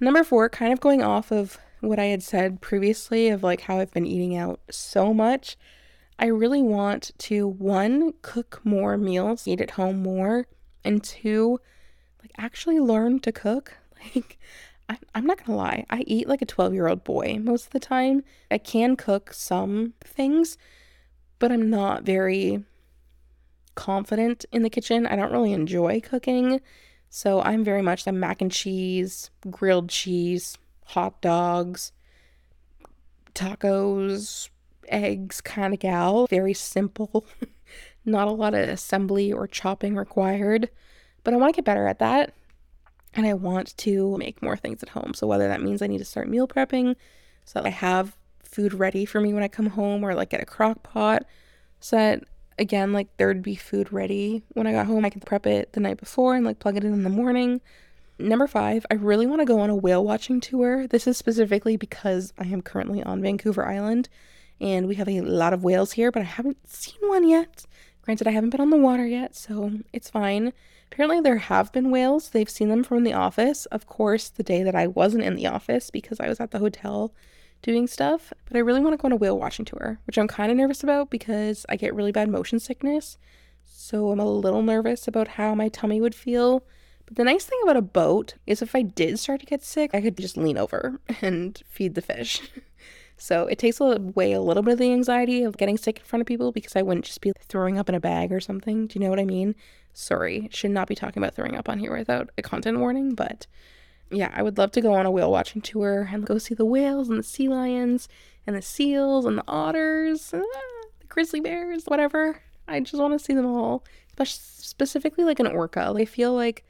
[0.00, 3.78] Number four, kind of going off of what I had said previously of like how
[3.78, 5.56] I've been eating out so much.
[6.18, 10.46] I really want to one, cook more meals, eat at home more,
[10.84, 11.60] and two,
[12.22, 13.74] like actually learn to cook.
[14.14, 14.38] Like,
[14.88, 17.72] I, I'm not gonna lie, I eat like a 12 year old boy most of
[17.72, 18.22] the time.
[18.50, 20.56] I can cook some things,
[21.38, 22.62] but I'm not very
[23.74, 25.06] confident in the kitchen.
[25.06, 26.60] I don't really enjoy cooking.
[27.08, 31.92] So I'm very much the mac and cheese, grilled cheese, hot dogs,
[33.34, 34.48] tacos,
[34.88, 36.26] eggs kind of gal.
[36.26, 37.26] Very simple.
[38.04, 40.70] Not a lot of assembly or chopping required.
[41.24, 42.34] But I want to get better at that.
[43.16, 45.14] And I want to make more things at home.
[45.14, 46.94] So whether that means I need to start meal prepping
[47.44, 50.42] so that I have food ready for me when I come home or like get
[50.42, 51.24] a crock pot
[51.80, 52.24] so that
[52.58, 55.04] again like there'd be food ready when I got home.
[55.04, 57.60] I could prep it the night before and like plug it in in the morning.
[58.18, 60.86] Number five, I really want to go on a whale watching tour.
[60.86, 64.08] This is specifically because I am currently on Vancouver Island
[64.60, 67.66] and we have a lot of whales here, but I haven't seen one yet.
[68.00, 70.52] Granted, I haven't been on the water yet, so it's fine.
[70.90, 72.30] Apparently, there have been whales.
[72.30, 73.66] They've seen them from the office.
[73.66, 76.58] Of course, the day that I wasn't in the office because I was at the
[76.58, 77.12] hotel
[77.62, 78.32] doing stuff.
[78.46, 80.56] But I really want to go on a whale watching tour, which I'm kind of
[80.56, 83.18] nervous about because I get really bad motion sickness.
[83.64, 86.64] So I'm a little nervous about how my tummy would feel.
[87.06, 89.90] But the nice thing about a boat is if I did start to get sick,
[89.94, 92.40] I could just lean over and feed the fish.
[93.16, 96.20] so it takes away a little bit of the anxiety of getting sick in front
[96.20, 98.86] of people because I wouldn't just be throwing up in a bag or something.
[98.86, 99.54] Do you know what I mean?
[99.98, 103.46] Sorry, should not be talking about throwing up on here without a content warning, but
[104.10, 106.66] yeah, I would love to go on a whale watching tour and go see the
[106.66, 108.06] whales and the sea lions
[108.46, 110.42] and the seals and the otters, ah,
[111.00, 112.42] the grizzly bears, whatever.
[112.68, 115.94] I just want to see them all, Especially, specifically like an orca.
[115.96, 116.62] I feel like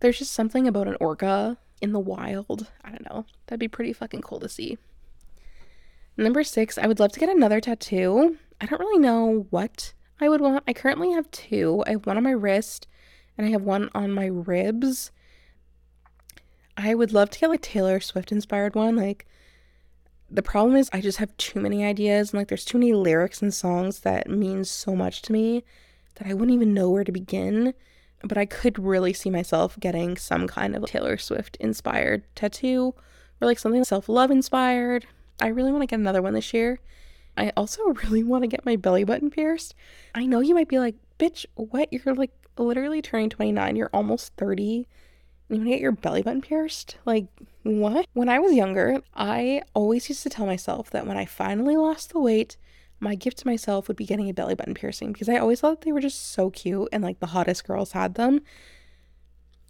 [0.00, 2.72] there's just something about an orca in the wild.
[2.82, 3.26] I don't know.
[3.46, 4.78] That'd be pretty fucking cool to see.
[6.16, 8.38] Number six, I would love to get another tattoo.
[8.58, 10.64] I don't really know what I would want.
[10.66, 11.82] I currently have two.
[11.86, 12.86] I have one on my wrist
[13.36, 15.10] and I have one on my ribs.
[16.76, 18.96] I would love to get like Taylor Swift inspired one.
[18.96, 19.26] Like
[20.30, 23.42] the problem is I just have too many ideas and like there's too many lyrics
[23.42, 25.64] and songs that mean so much to me
[26.16, 27.74] that I wouldn't even know where to begin.
[28.22, 32.94] But I could really see myself getting some kind of Taylor Swift inspired tattoo
[33.40, 35.06] or like something self love inspired.
[35.40, 36.80] I really want to get another one this year.
[37.36, 39.74] I also really want to get my belly button pierced.
[40.14, 41.92] I know you might be like, bitch, what?
[41.92, 43.76] You're like literally turning 29.
[43.76, 44.86] You're almost 30
[45.48, 46.96] you want to get your belly button pierced?
[47.04, 47.26] Like,
[47.62, 48.06] what?
[48.14, 52.10] When I was younger, I always used to tell myself that when I finally lost
[52.10, 52.56] the weight,
[52.98, 55.82] my gift to myself would be getting a belly button piercing because I always thought
[55.82, 58.40] they were just so cute and like the hottest girls had them.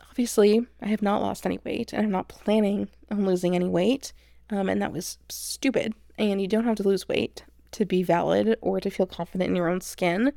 [0.08, 4.12] Obviously, I have not lost any weight and I'm not planning on losing any weight.
[4.48, 5.92] Um, and that was stupid.
[6.16, 7.44] And you don't have to lose weight
[7.76, 10.32] to be valid or to feel confident in your own skin.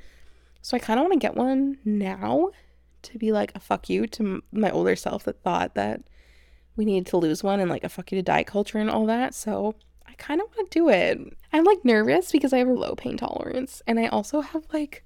[0.61, 2.49] So I kind of want to get one now
[3.03, 6.01] to be like a fuck you to my older self that thought that
[6.75, 9.05] we needed to lose one and like a fuck you to diet culture and all
[9.05, 9.33] that.
[9.33, 9.75] So
[10.05, 11.17] I kind of want to do it.
[11.53, 15.05] I'm like nervous because I have a low pain tolerance and I also have like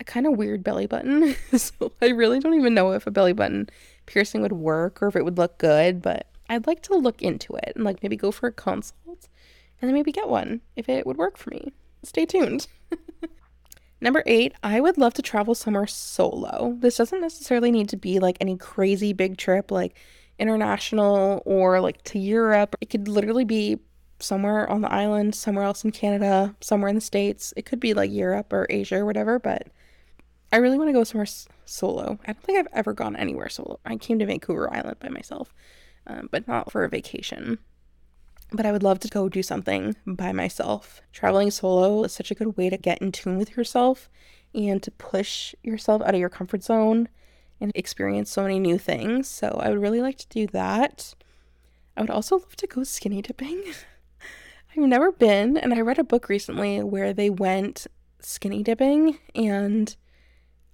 [0.00, 1.36] a kind of weird belly button.
[1.56, 3.70] so I really don't even know if a belly button
[4.06, 7.54] piercing would work or if it would look good, but I'd like to look into
[7.54, 9.28] it and like maybe go for a consult
[9.80, 11.72] and then maybe get one if it would work for me.
[12.02, 12.66] Stay tuned.
[14.00, 16.76] Number eight, I would love to travel somewhere solo.
[16.78, 19.96] This doesn't necessarily need to be like any crazy big trip, like
[20.38, 22.76] international or like to Europe.
[22.80, 23.78] It could literally be
[24.20, 27.52] somewhere on the island, somewhere else in Canada, somewhere in the States.
[27.56, 29.66] It could be like Europe or Asia or whatever, but
[30.52, 32.18] I really want to go somewhere s- solo.
[32.26, 33.80] I don't think I've ever gone anywhere solo.
[33.84, 35.52] I came to Vancouver Island by myself,
[36.06, 37.58] um, but not for a vacation
[38.52, 41.02] but I would love to go do something by myself.
[41.12, 44.08] Traveling solo is such a good way to get in tune with yourself
[44.54, 47.08] and to push yourself out of your comfort zone
[47.60, 49.28] and experience so many new things.
[49.28, 51.14] So I would really like to do that.
[51.96, 53.62] I would also love to go skinny dipping.
[54.70, 57.86] I've never been, and I read a book recently where they went
[58.20, 59.94] skinny dipping, and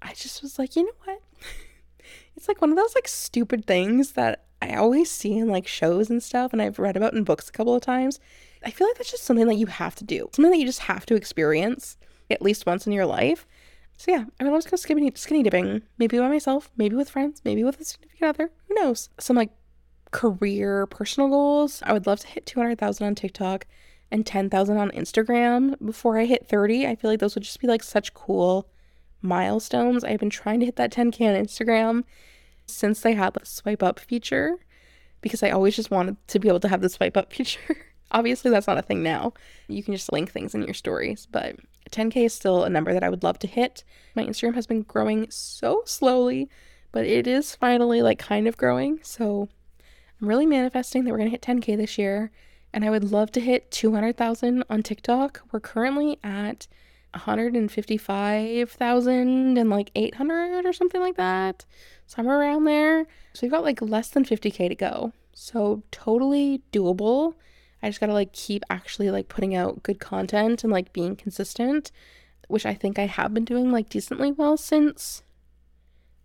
[0.02, 1.22] I just was like, you know what?
[2.36, 6.10] it's like one of those like stupid things that I always see in like shows
[6.10, 8.20] and stuff, and I've read about in books a couple of times.
[8.64, 10.80] I feel like that's just something that you have to do, something that you just
[10.80, 11.96] have to experience
[12.30, 13.46] at least once in your life.
[13.96, 17.10] So yeah, I would love to go skinny, skinny dipping, maybe by myself, maybe with
[17.10, 18.50] friends, maybe with a significant other.
[18.68, 19.10] Who knows?
[19.18, 19.50] Some like
[20.10, 21.82] career, personal goals.
[21.84, 23.66] I would love to hit 200,000 on TikTok
[24.10, 26.86] and 10,000 on Instagram before I hit 30.
[26.86, 28.68] I feel like those would just be like such cool
[29.22, 30.04] milestones.
[30.04, 32.04] I've been trying to hit that 10K on Instagram
[32.66, 34.58] since they had the swipe up feature
[35.20, 37.76] because I always just wanted to be able to have the swipe up feature.
[38.10, 39.32] Obviously, that's not a thing now.
[39.68, 41.56] You can just link things in your stories, but
[41.90, 43.84] 10K is still a number that I would love to hit.
[44.14, 46.48] My Instagram has been growing so slowly,
[46.92, 49.00] but it is finally like kind of growing.
[49.02, 49.48] So
[50.20, 52.30] I'm really manifesting that we're going to hit 10K this year.
[52.72, 55.42] And I would love to hit 200,000 on TikTok.
[55.52, 56.66] We're currently at
[57.14, 61.64] 155,000 and like 800 or something like that.
[62.06, 63.06] Somewhere around there.
[63.32, 65.12] So we've got like less than 50K to go.
[65.32, 67.34] So totally doable.
[67.82, 71.16] I just got to like keep actually like putting out good content and like being
[71.16, 71.90] consistent,
[72.48, 75.22] which I think I have been doing like decently well since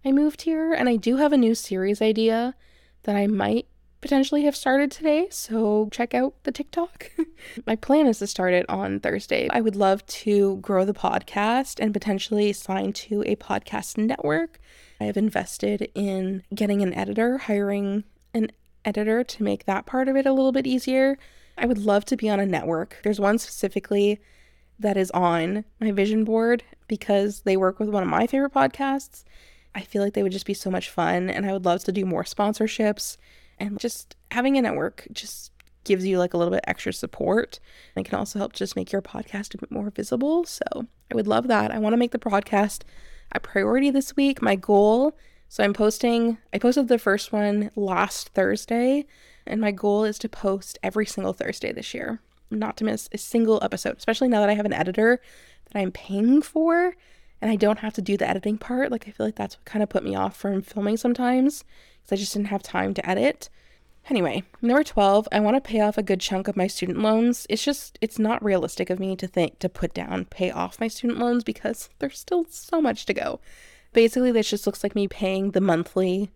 [0.04, 0.73] I moved here.
[0.73, 2.56] And I do have a new series idea
[3.04, 3.67] that I might
[4.01, 7.12] potentially have started today, so check out the TikTok.
[7.67, 9.47] My plan is to start it on Thursday.
[9.51, 14.59] I would love to grow the podcast and potentially sign to a podcast network.
[15.01, 18.51] I have invested in getting an editor, hiring an
[18.85, 21.17] editor to make that part of it a little bit easier.
[21.57, 22.99] I would love to be on a network.
[23.03, 24.19] There's one specifically
[24.79, 29.25] that is on my vision board because they work with one of my favorite podcasts.
[29.75, 31.91] I feel like they would just be so much fun and I would love to
[31.91, 33.17] do more sponsorships
[33.59, 35.51] and just having a network just
[35.83, 37.59] gives you like a little bit extra support
[37.95, 40.45] and it can also help just make your podcast a bit more visible.
[40.45, 40.63] So
[41.11, 41.71] I would love that.
[41.71, 42.83] I want to make the podcast
[43.31, 44.41] a priority this week.
[44.41, 45.17] My goal,
[45.47, 49.05] so I'm posting, I posted the first one last Thursday,
[49.47, 53.17] and my goal is to post every single Thursday this year, not to miss a
[53.17, 55.19] single episode, especially now that I have an editor
[55.71, 56.95] that I'm paying for
[57.41, 58.91] and I don't have to do the editing part.
[58.91, 61.63] Like, I feel like that's what kind of put me off from filming sometimes
[62.01, 63.49] because I just didn't have time to edit.
[64.09, 67.45] Anyway, number 12, I want to pay off a good chunk of my student loans.
[67.49, 70.88] It's just, it's not realistic of me to think to put down, pay off my
[70.88, 73.39] student loans because there's still so much to go.
[73.93, 76.31] Basically, this just looks like me paying the monthly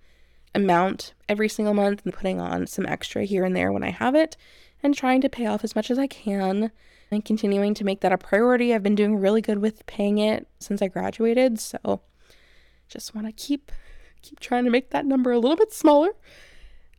[0.54, 4.14] amount every single month and putting on some extra here and there when I have
[4.14, 4.38] it
[4.84, 6.72] and trying to pay off as much as I can
[7.10, 8.74] and continuing to make that a priority.
[8.74, 12.02] I've been doing really good with paying it since I graduated, so
[12.88, 13.72] just want to keep
[14.24, 16.10] keep trying to make that number a little bit smaller.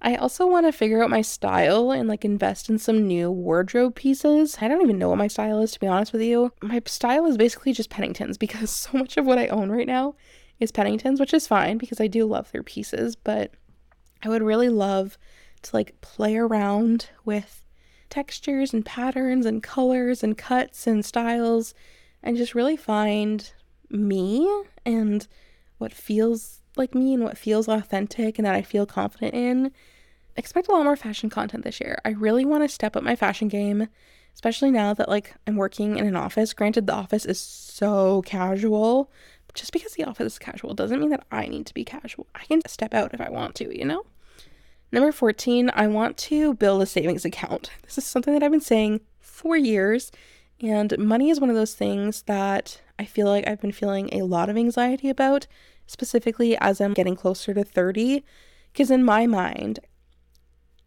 [0.01, 3.95] I also want to figure out my style and like invest in some new wardrobe
[3.95, 4.59] pieces.
[4.61, 6.53] I don't even know what my style is to be honest with you.
[6.63, 10.15] My style is basically just Penningtons because so much of what I own right now
[10.61, 13.53] is Penningtons, which is fine because I do love their pieces, but
[14.23, 15.17] I would really love
[15.63, 17.65] to like play around with
[18.11, 21.75] textures and patterns and colors and cuts and styles
[22.23, 23.53] and just really find
[23.91, 24.47] me
[24.85, 25.27] and
[25.79, 29.73] what feels like me and what feels authentic and that I feel confident in.
[30.37, 32.01] Expect a lot more fashion content this year.
[32.05, 33.89] I really want to step up my fashion game,
[34.35, 36.53] especially now that like I'm working in an office.
[36.53, 39.11] Granted, the office is so casual.
[39.55, 42.27] Just because the office is casual doesn't mean that I need to be casual.
[42.35, 44.05] I can step out if I want to, you know?
[44.91, 47.71] Number 14, I want to build a savings account.
[47.83, 50.11] This is something that I've been saying for years,
[50.61, 54.23] and money is one of those things that I feel like I've been feeling a
[54.23, 55.47] lot of anxiety about
[55.87, 58.25] specifically as I'm getting closer to 30.
[58.73, 59.81] Because in my mind,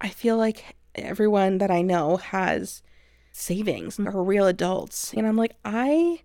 [0.01, 2.81] I feel like everyone that I know has
[3.31, 5.13] savings are real adults.
[5.13, 6.21] And I'm like, I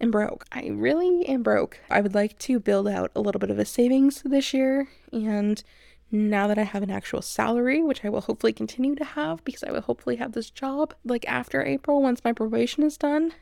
[0.00, 0.44] am broke.
[0.52, 1.80] I really am broke.
[1.90, 4.88] I would like to build out a little bit of a savings this year.
[5.12, 5.62] And
[6.10, 9.64] now that I have an actual salary, which I will hopefully continue to have because
[9.64, 13.32] I will hopefully have this job like after April once my probation is done.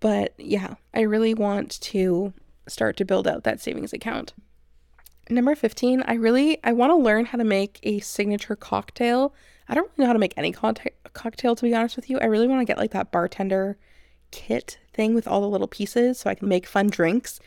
[0.00, 2.32] But yeah, I really want to
[2.68, 4.34] start to build out that savings account.
[5.28, 9.34] Number 15, I really I want to learn how to make a signature cocktail.
[9.68, 12.18] I don't really know how to make any cocktail to be honest with you.
[12.20, 13.76] I really want to get like that bartender
[14.30, 17.40] kit thing with all the little pieces so I can make fun drinks.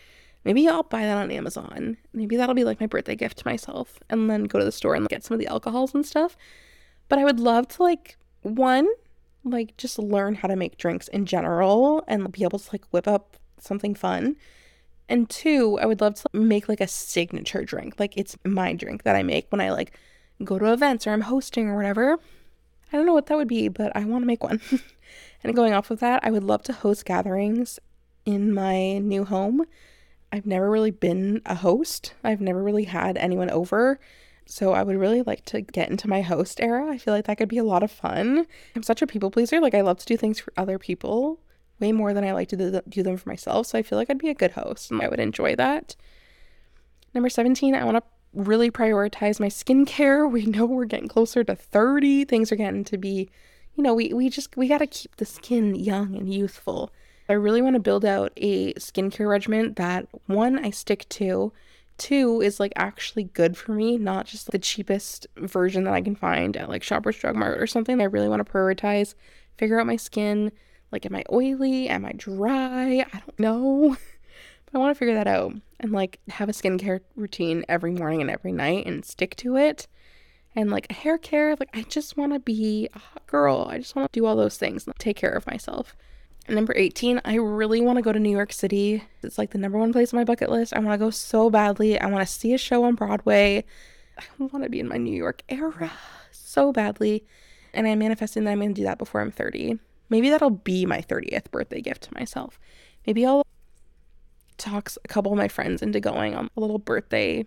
[0.43, 1.97] Maybe I'll buy that on Amazon.
[2.13, 4.95] Maybe that'll be like my birthday gift to myself and then go to the store
[4.95, 6.35] and get some of the alcohols and stuff.
[7.07, 8.87] But I would love to like one
[9.43, 13.07] like just learn how to make drinks in general and be able to like whip
[13.07, 14.35] up something fun.
[15.09, 17.95] And two, I would love to make like a signature drink.
[17.97, 19.97] Like it's my drink that I make when I like
[20.43, 22.19] go to events or I'm hosting or whatever.
[22.93, 24.61] I don't know what that would be, but I want to make one.
[25.43, 27.79] and going off of that, I would love to host gatherings
[28.23, 29.65] in my new home.
[30.31, 32.13] I've never really been a host.
[32.23, 33.99] I've never really had anyone over.
[34.45, 36.87] So I would really like to get into my host era.
[36.87, 38.45] I feel like that could be a lot of fun.
[38.75, 39.59] I'm such a people pleaser.
[39.59, 41.39] Like I love to do things for other people
[41.79, 43.67] way more than I like to do them for myself.
[43.67, 45.11] So I feel like I'd be a good host and I mm.
[45.11, 45.95] would enjoy that.
[47.13, 48.03] Number 17, I want to
[48.33, 50.29] really prioritize my skincare.
[50.31, 52.25] We know we're getting closer to 30.
[52.25, 53.29] Things are getting to be,
[53.75, 56.91] you know, we, we just, we got to keep the skin young and youthful.
[57.27, 61.53] I really want to build out a skincare regimen that one, I stick to,
[61.99, 66.15] two, is like actually good for me, not just the cheapest version that I can
[66.15, 68.01] find at like Shoppers Drug Mart or something.
[68.01, 69.13] I really want to prioritize,
[69.57, 70.51] figure out my skin,
[70.91, 71.89] like, am I oily?
[71.89, 73.05] Am I dry?
[73.13, 73.95] I don't know.
[74.65, 78.21] but I want to figure that out and like have a skincare routine every morning
[78.21, 79.87] and every night and stick to it.
[80.55, 81.55] and like hair care.
[81.55, 83.67] Like, I just want to be a hot girl.
[83.69, 85.95] I just want to do all those things and take care of myself.
[86.47, 89.03] And number 18, I really want to go to New York City.
[89.21, 90.73] It's like the number one place on my bucket list.
[90.73, 91.99] I want to go so badly.
[91.99, 93.63] I want to see a show on Broadway.
[94.17, 95.91] I want to be in my New York era
[96.31, 97.23] so badly.
[97.73, 99.77] And I'm manifesting that I'm going to do that before I'm 30.
[100.09, 102.59] Maybe that'll be my 30th birthday gift to myself.
[103.05, 103.45] Maybe I'll
[104.57, 107.45] talk a couple of my friends into going on a little birthday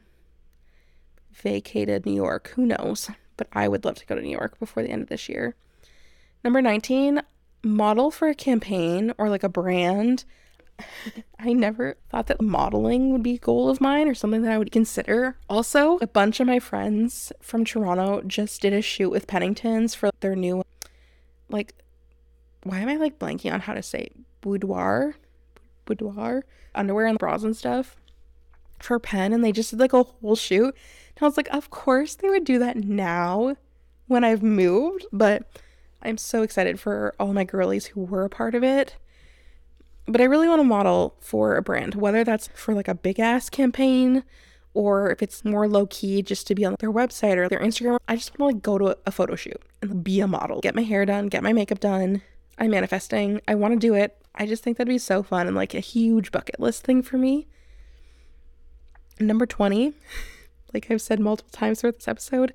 [1.32, 2.52] vacated New York.
[2.56, 3.10] Who knows?
[3.36, 5.56] But I would love to go to New York before the end of this year.
[6.44, 7.22] Number 19,
[7.64, 10.24] model for a campaign or like a brand.
[11.38, 14.58] I never thought that modeling would be a goal of mine or something that I
[14.58, 15.36] would consider.
[15.48, 20.10] Also, a bunch of my friends from Toronto just did a shoot with Penningtons for
[20.20, 20.62] their new,
[21.48, 21.74] like,
[22.64, 24.10] why am I like blanking on how to say
[24.40, 25.14] boudoir?
[25.84, 26.44] Boudoir?
[26.74, 27.96] Underwear and bras and stuff
[28.78, 30.74] for Penn, and they just did like a whole shoot.
[31.16, 33.56] And I was like, of course they would do that now
[34.06, 35.44] when I've moved, but
[36.02, 38.96] I'm so excited for all my girlies who were a part of it.
[40.06, 43.20] But I really want to model for a brand, whether that's for like a big
[43.20, 44.24] ass campaign
[44.74, 47.98] or if it's more low key just to be on their website or their Instagram.
[48.08, 50.74] I just want to like go to a photo shoot and be a model, get
[50.74, 52.22] my hair done, get my makeup done.
[52.58, 53.40] I'm manifesting.
[53.48, 54.16] I want to do it.
[54.34, 57.18] I just think that'd be so fun and like a huge bucket list thing for
[57.18, 57.46] me.
[59.20, 59.92] Number 20,
[60.74, 62.54] like I've said multiple times throughout this episode,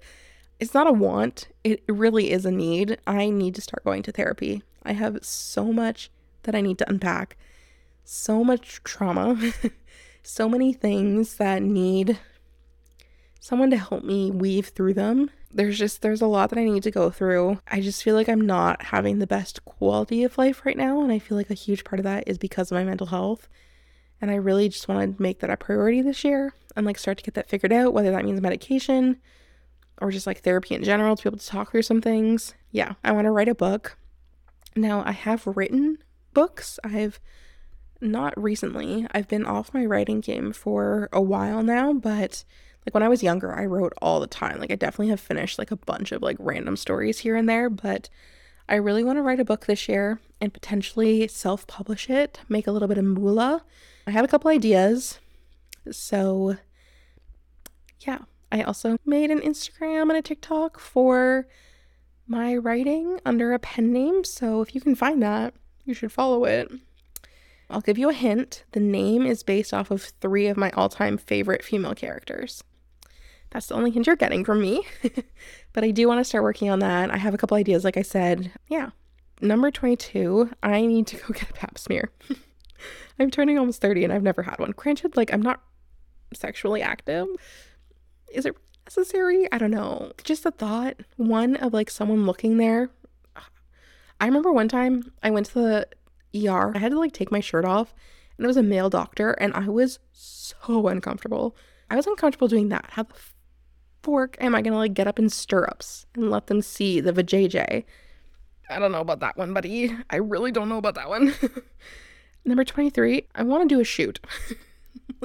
[0.59, 2.97] it's not a want, it really is a need.
[3.05, 4.63] I need to start going to therapy.
[4.83, 6.09] I have so much
[6.43, 7.37] that I need to unpack,
[8.03, 9.37] so much trauma,
[10.23, 12.17] so many things that need
[13.39, 15.29] someone to help me weave through them.
[15.51, 17.59] There's just there's a lot that I need to go through.
[17.67, 21.11] I just feel like I'm not having the best quality of life right now and
[21.11, 23.47] I feel like a huge part of that is because of my mental health.
[24.19, 27.17] And I really just want to make that a priority this year and like start
[27.17, 29.17] to get that figured out, whether that means medication,
[30.01, 32.53] or just like therapy in general to be able to talk through some things.
[32.71, 33.97] Yeah, I want to write a book.
[34.75, 35.97] Now, I have written
[36.33, 36.79] books.
[36.83, 37.19] I've
[37.99, 39.07] not recently.
[39.11, 42.43] I've been off my writing game for a while now, but
[42.87, 44.59] like when I was younger, I wrote all the time.
[44.59, 47.69] Like I definitely have finished like a bunch of like random stories here and there,
[47.69, 48.07] but
[48.69, 52.71] I really want to write a book this year and potentially self-publish it, make a
[52.71, 53.65] little bit of moolah.
[54.07, 55.19] I have a couple ideas.
[55.91, 56.55] So
[57.99, 58.19] yeah,
[58.53, 61.45] I also made an Instagram and a TikTok for
[62.25, 64.23] my writing under a pen name.
[64.23, 66.71] So if you can find that, you should follow it.
[67.69, 68.63] I'll give you a hint.
[68.71, 72.63] The name is based off of three of my all time favorite female characters.
[73.51, 74.85] That's the only hint you're getting from me.
[75.73, 77.11] but I do want to start working on that.
[77.11, 78.51] I have a couple ideas, like I said.
[78.67, 78.89] Yeah.
[79.41, 82.11] Number 22, I need to go get a pap smear.
[83.19, 84.71] I'm turning almost 30 and I've never had one.
[84.71, 85.61] Granted, like, I'm not
[86.33, 87.27] sexually active,
[88.33, 89.51] is it necessary?
[89.51, 90.11] I don't know.
[90.23, 92.89] Just the thought, one of like someone looking there.
[94.19, 95.53] I remember one time I went to
[96.33, 96.75] the ER.
[96.75, 97.93] I had to like take my shirt off,
[98.37, 101.55] and it was a male doctor, and I was so uncomfortable.
[101.89, 102.87] I was uncomfortable doing that.
[102.91, 103.13] How the
[104.07, 107.83] fork am I gonna like get up in stirrups and let them see the vajayjay?
[108.69, 109.93] I don't know about that one, buddy.
[110.09, 111.33] I really don't know about that one.
[112.45, 114.21] Number 23, I want to do a shoot.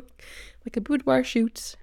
[0.64, 1.76] like a boudoir shoot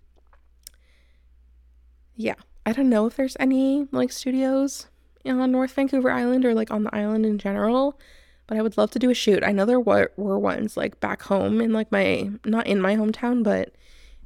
[2.19, 2.35] yeah,
[2.65, 4.87] I don't know if there's any like studios
[5.25, 7.97] on North Vancouver Island or like on the island in general,
[8.45, 9.41] but I would love to do a shoot.
[9.41, 12.97] I know there were, were ones like back home in like my, not in my
[12.97, 13.73] hometown, but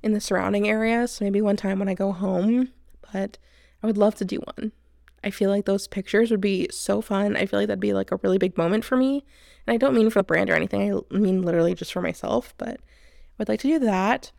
[0.03, 1.07] in the surrounding area.
[1.07, 2.69] So maybe one time when I go home,
[3.11, 3.37] but
[3.81, 4.71] I would love to do one.
[5.23, 7.37] I feel like those pictures would be so fun.
[7.37, 9.23] I feel like that'd be like a really big moment for me.
[9.65, 12.53] And I don't mean for the brand or anything, I mean literally just for myself,
[12.57, 14.31] but I would like to do that.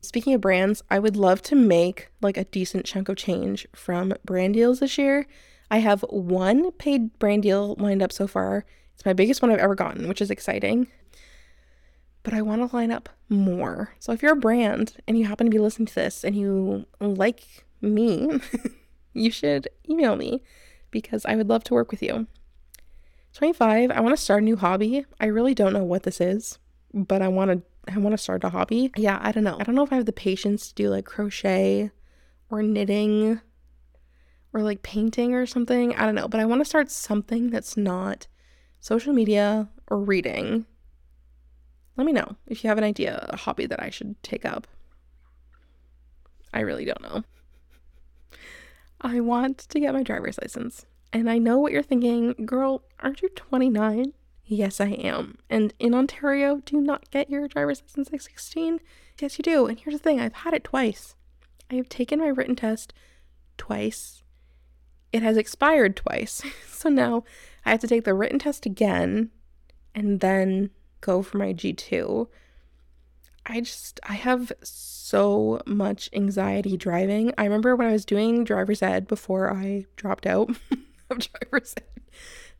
[0.00, 4.14] Speaking of brands, I would love to make like a decent chunk of change from
[4.24, 5.26] brand deals this year.
[5.70, 8.64] I have one paid brand deal lined up so far.
[8.94, 10.88] It's my biggest one I've ever gotten, which is exciting.
[12.22, 13.94] But I want to line up more.
[13.98, 16.86] So if you're a brand and you happen to be listening to this and you
[17.00, 18.40] like me,
[19.12, 20.42] you should email me
[20.90, 22.26] because I would love to work with you.
[23.32, 25.06] 25, I want to start a new hobby.
[25.18, 26.58] I really don't know what this is,
[26.92, 27.62] but I want to
[27.92, 28.92] I want to start a hobby.
[28.96, 29.56] Yeah, I don't know.
[29.58, 31.90] I don't know if I have the patience to do like crochet
[32.48, 33.40] or knitting
[34.52, 35.94] or like painting or something.
[35.96, 38.28] I don't know, but I want to start something that's not
[38.80, 40.66] social media or reading.
[41.96, 44.66] Let me know if you have an idea, a hobby that I should take up.
[46.54, 47.24] I really don't know.
[49.00, 50.86] I want to get my driver's license.
[51.12, 54.12] And I know what you're thinking, girl, aren't you 29?
[54.44, 55.38] Yes, I am.
[55.50, 58.80] And in Ontario, do not get your driver's license at 16?
[59.20, 59.66] Yes, you do.
[59.66, 61.14] And here's the thing I've had it twice.
[61.70, 62.92] I have taken my written test
[63.56, 64.22] twice,
[65.12, 66.42] it has expired twice.
[66.66, 67.24] so now
[67.64, 69.30] I have to take the written test again
[69.94, 70.70] and then
[71.02, 72.26] go for my G2.
[73.44, 77.34] I just, I have so much anxiety driving.
[77.36, 80.48] I remember when I was doing driver's ed before I dropped out
[81.10, 81.84] of driver's ed.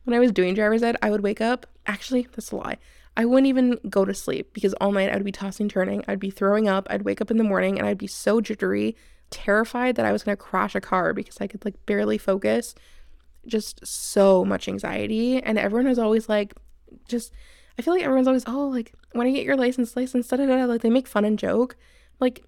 [0.03, 1.65] When I was doing driver's ed, I would wake up.
[1.87, 2.77] Actually, that's a lie.
[3.15, 6.03] I wouldn't even go to sleep because all night I'd be tossing, turning.
[6.07, 6.87] I'd be throwing up.
[6.89, 8.95] I'd wake up in the morning and I'd be so jittery,
[9.29, 12.75] terrified that I was going to crash a car because I could like barely focus.
[13.45, 15.41] Just so much anxiety.
[15.41, 16.53] And everyone was always like,
[17.07, 17.31] just
[17.77, 20.45] I feel like everyone's always, oh, like when I get your license, license, da da
[20.45, 20.65] da.
[20.65, 21.75] Like they make fun and joke.
[22.19, 22.43] Like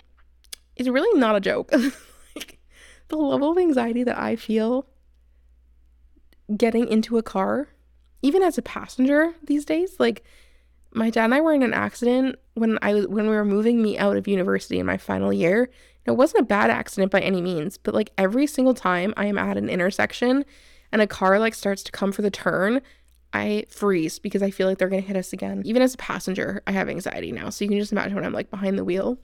[0.75, 1.71] it's really not a joke.
[2.35, 2.59] like
[3.07, 4.87] the level of anxiety that I feel
[6.55, 7.69] getting into a car,
[8.21, 10.23] even as a passenger these days, like
[10.93, 13.81] my dad and I were in an accident when I was when we were moving
[13.81, 15.69] me out of university in my final year.
[16.05, 19.37] it wasn't a bad accident by any means, but like every single time I am
[19.37, 20.45] at an intersection
[20.91, 22.81] and a car like starts to come for the turn,
[23.35, 25.61] I freeze because I feel like they're going to hit us again.
[25.65, 27.49] Even as a passenger, I have anxiety now.
[27.49, 29.17] So you can just imagine when I'm like behind the wheel.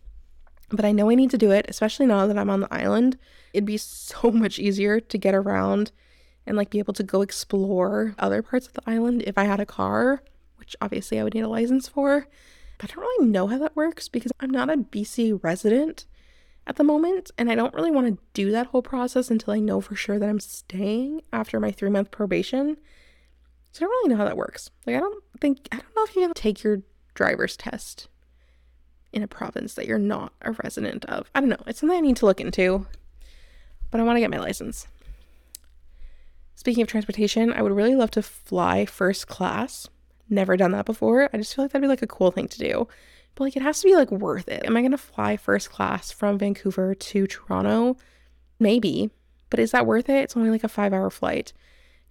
[0.70, 3.18] But I know I need to do it, especially now that I'm on the island.
[3.54, 5.92] It'd be so much easier to get around
[6.46, 9.62] and like be able to go explore other parts of the island if I had
[9.62, 10.24] a car,
[10.58, 12.28] which obviously I would need a license for.
[12.78, 16.06] But I don't really know how that works because I'm not a BC resident
[16.68, 19.60] at the moment and I don't really want to do that whole process until I
[19.60, 22.78] know for sure that I'm staying after my 3 month probation.
[23.72, 24.70] So I don't really know how that works.
[24.86, 26.82] Like I don't think I don't know if you can take your
[27.14, 28.08] driver's test
[29.14, 31.30] in a province that you're not a resident of.
[31.36, 31.64] I don't know.
[31.68, 32.86] It's something I need to look into.
[33.90, 34.88] But I want to get my license.
[36.56, 39.90] Speaking of transportation, I would really love to fly first class.
[40.30, 41.30] Never done that before.
[41.34, 42.88] I just feel like that'd be like a cool thing to do.
[43.36, 44.66] But like it has to be like worth it.
[44.66, 47.98] Am I going to fly first class from Vancouver to Toronto?
[48.60, 49.10] Maybe.
[49.50, 50.24] But is that worth it?
[50.24, 51.52] It's only like a 5-hour flight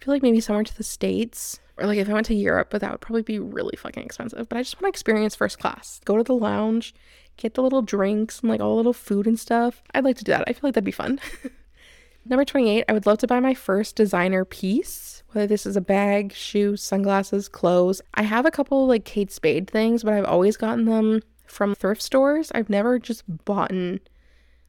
[0.01, 2.81] feel like maybe somewhere to the States or like if I went to Europe, but
[2.81, 4.47] that would probably be really fucking expensive.
[4.47, 5.99] But I just want to experience first class.
[6.05, 6.93] Go to the lounge,
[7.37, 9.81] get the little drinks and like all the little food and stuff.
[9.93, 10.43] I'd like to do that.
[10.47, 11.19] I feel like that'd be fun.
[12.25, 15.81] Number 28, I would love to buy my first designer piece, whether this is a
[15.81, 17.99] bag, shoes, sunglasses, clothes.
[18.13, 22.01] I have a couple like Kate Spade things, but I've always gotten them from thrift
[22.01, 22.51] stores.
[22.53, 23.71] I've never just bought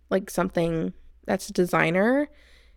[0.09, 0.95] like something
[1.27, 2.29] that's a designer.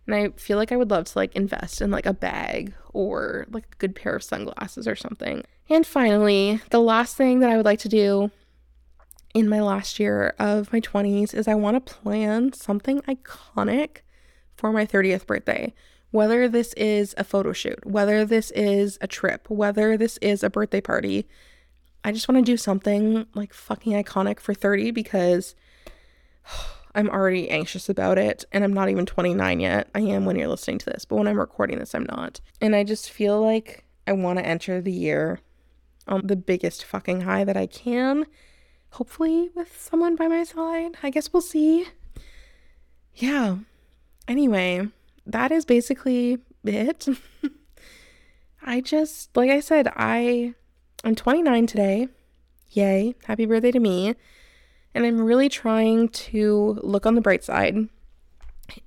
[0.06, 3.46] And I feel like I would love to like invest in like a bag or
[3.50, 5.44] like a good pair of sunglasses or something.
[5.68, 8.30] And finally, the last thing that I would like to do
[9.34, 13.98] in my last year of my 20s is I want to plan something iconic
[14.56, 15.74] for my 30th birthday.
[16.12, 20.48] Whether this is a photo shoot, whether this is a trip, whether this is a
[20.48, 21.28] birthday party,
[22.04, 25.56] I just want to do something like fucking iconic for 30 because
[26.96, 29.88] I'm already anxious about it and I'm not even 29 yet.
[29.94, 32.40] I am when you're listening to this, but when I'm recording this, I'm not.
[32.60, 35.40] And I just feel like I want to enter the year
[36.08, 38.26] on the biggest fucking high that I can.
[38.92, 40.96] Hopefully, with someone by my side.
[41.02, 41.86] I guess we'll see.
[43.14, 43.58] Yeah.
[44.26, 44.88] Anyway,
[45.26, 47.06] that is basically it.
[48.62, 50.54] I just, like I said, I
[51.04, 52.08] I'm 29 today.
[52.70, 53.14] Yay.
[53.26, 54.14] Happy birthday to me.
[54.96, 57.76] And I'm really trying to look on the bright side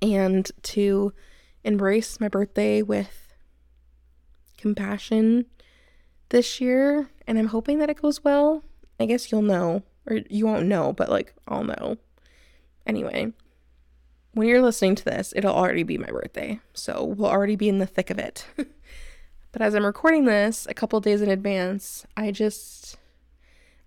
[0.02, 1.12] and to
[1.62, 3.28] embrace my birthday with
[4.58, 5.46] compassion
[6.30, 7.08] this year.
[7.28, 8.64] And I'm hoping that it goes well.
[8.98, 11.96] I guess you'll know, or you won't know, but like I'll know.
[12.88, 13.32] Anyway,
[14.32, 16.58] when you're listening to this, it'll already be my birthday.
[16.74, 18.46] So we'll already be in the thick of it.
[19.52, 22.96] but as I'm recording this a couple days in advance, I just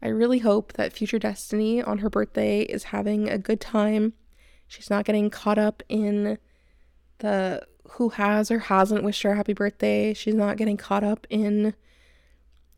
[0.04, 4.14] I really hope that future Destiny on her birthday is having a good time.
[4.68, 6.38] She's not getting caught up in
[7.20, 10.14] the who has or hasn't wished her a happy birthday.
[10.14, 11.74] She's not getting caught up in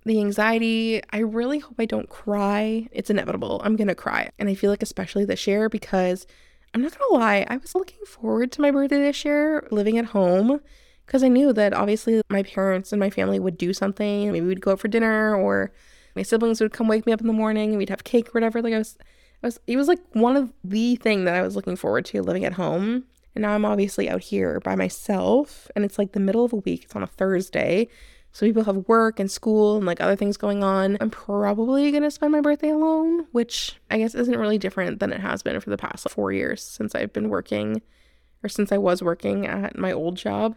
[0.05, 1.01] the anxiety.
[1.11, 2.87] I really hope I don't cry.
[2.91, 3.59] It's inevitable.
[3.63, 4.29] I'm going to cry.
[4.37, 6.27] And I feel like, especially this year, because
[6.75, 9.97] I'm not going to lie, I was looking forward to my birthday this year living
[9.97, 10.59] at home
[11.05, 14.31] because I knew that obviously my parents and my family would do something.
[14.31, 15.71] Maybe we'd go out for dinner or
[16.15, 18.31] my siblings would come wake me up in the morning and we'd have cake or
[18.31, 18.61] whatever.
[18.61, 18.97] Like I was,
[19.43, 22.21] I was, it was like one of the thing that I was looking forward to
[22.21, 23.03] living at home.
[23.35, 26.57] And now I'm obviously out here by myself and it's like the middle of a
[26.57, 26.85] week.
[26.85, 27.89] It's on a Thursday.
[28.31, 30.97] So people have work and school and like other things going on.
[30.99, 35.21] I'm probably to spend my birthday alone, which I guess isn't really different than it
[35.21, 37.81] has been for the past like, four years since I've been working
[38.43, 40.55] or since I was working at my old job.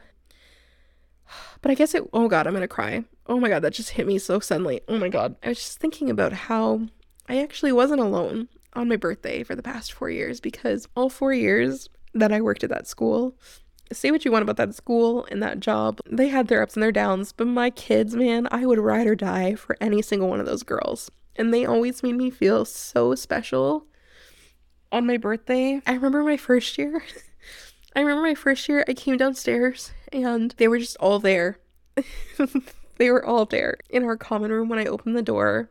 [1.60, 3.04] But I guess it, oh God, I'm going to cry.
[3.26, 4.80] Oh my God, that just hit me so suddenly.
[4.88, 5.36] Oh my God.
[5.42, 6.82] I was just thinking about how
[7.28, 11.32] I actually wasn't alone on my birthday for the past four years because all four
[11.32, 13.36] years that I worked at that school,
[13.92, 16.00] say what you want about that school and that job.
[16.10, 19.14] They had their ups and their downs, but my kids, man, I would ride or
[19.14, 21.10] die for any single one of those girls.
[21.36, 23.86] And they always made me feel so special.
[24.90, 27.02] On my birthday, I remember my first year.
[27.96, 31.58] I remember my first year, I came downstairs and they were just all there.
[32.96, 35.70] they were all there in our common room when I opened the door.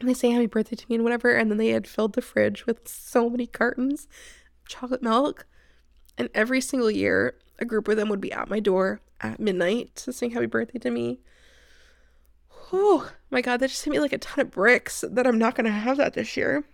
[0.00, 1.34] And they say happy birthday to me and whatever.
[1.34, 4.08] And then they had filled the fridge with so many cartons
[4.62, 5.46] of chocolate milk.
[6.18, 9.94] And every single year, a group of them would be at my door at midnight
[9.96, 11.20] to sing happy birthday to me.
[12.72, 15.54] Oh my god, that just hit me like a ton of bricks that I'm not
[15.54, 16.64] gonna have that this year.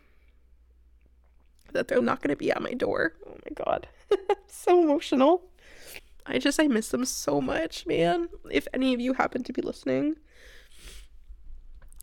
[1.73, 3.15] That they're not gonna be at my door.
[3.27, 3.89] Oh my god.
[4.47, 5.43] so emotional.
[6.27, 8.29] I just I miss them so much, man.
[8.51, 10.17] If any of you happen to be listening,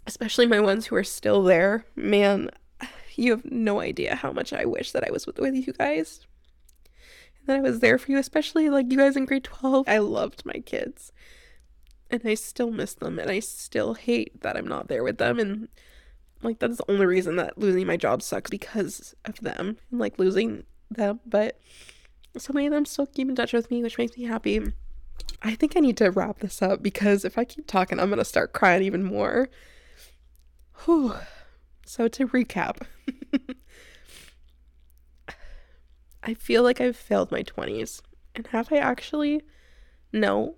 [0.08, 2.50] especially my ones who are still there, man,
[3.16, 6.26] you have no idea how much I wish that I was with, with you guys.
[7.40, 9.88] And that I was there for you, especially like you guys in grade 12.
[9.88, 11.12] I loved my kids.
[12.10, 15.40] And I still miss them and I still hate that I'm not there with them
[15.40, 15.68] and
[16.44, 20.20] like that's the only reason that losing my job sucks because of them and like
[20.20, 21.60] losing them, but
[22.38, 24.62] so many of them still keep in touch with me, which makes me happy.
[25.42, 28.20] I think I need to wrap this up because if I keep talking, I'm going
[28.20, 29.50] to start crying even more.
[30.84, 31.16] Whew.
[31.86, 32.82] So, to recap,
[36.24, 38.02] I feel like I've failed my 20s.
[38.34, 39.42] And have I actually?
[40.12, 40.56] No.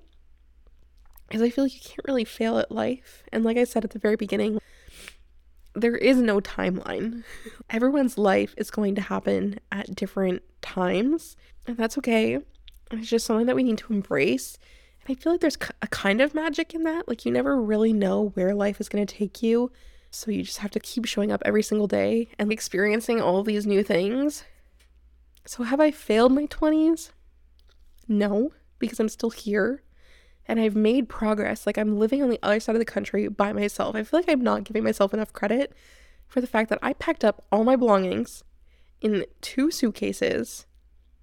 [1.27, 3.23] Because I feel like you can't really fail at life.
[3.33, 4.59] And like I said at the very beginning,
[5.81, 7.23] there is no timeline.
[7.69, 12.39] Everyone's life is going to happen at different times, and that's okay.
[12.91, 14.57] It's just something that we need to embrace.
[15.05, 17.07] And I feel like there's a kind of magic in that.
[17.07, 19.71] Like, you never really know where life is going to take you.
[20.09, 23.67] So you just have to keep showing up every single day and experiencing all these
[23.67, 24.43] new things.
[25.45, 27.11] So, have I failed my 20s?
[28.07, 29.83] No, because I'm still here
[30.47, 31.65] and I've made progress.
[31.65, 33.95] Like I'm living on the other side of the country by myself.
[33.95, 35.73] I feel like I'm not giving myself enough credit
[36.27, 38.43] for the fact that I packed up all my belongings
[39.01, 40.65] in two suitcases.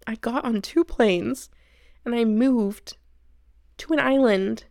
[0.06, 1.48] I got on two planes
[2.04, 2.96] and I moved
[3.78, 4.64] to an island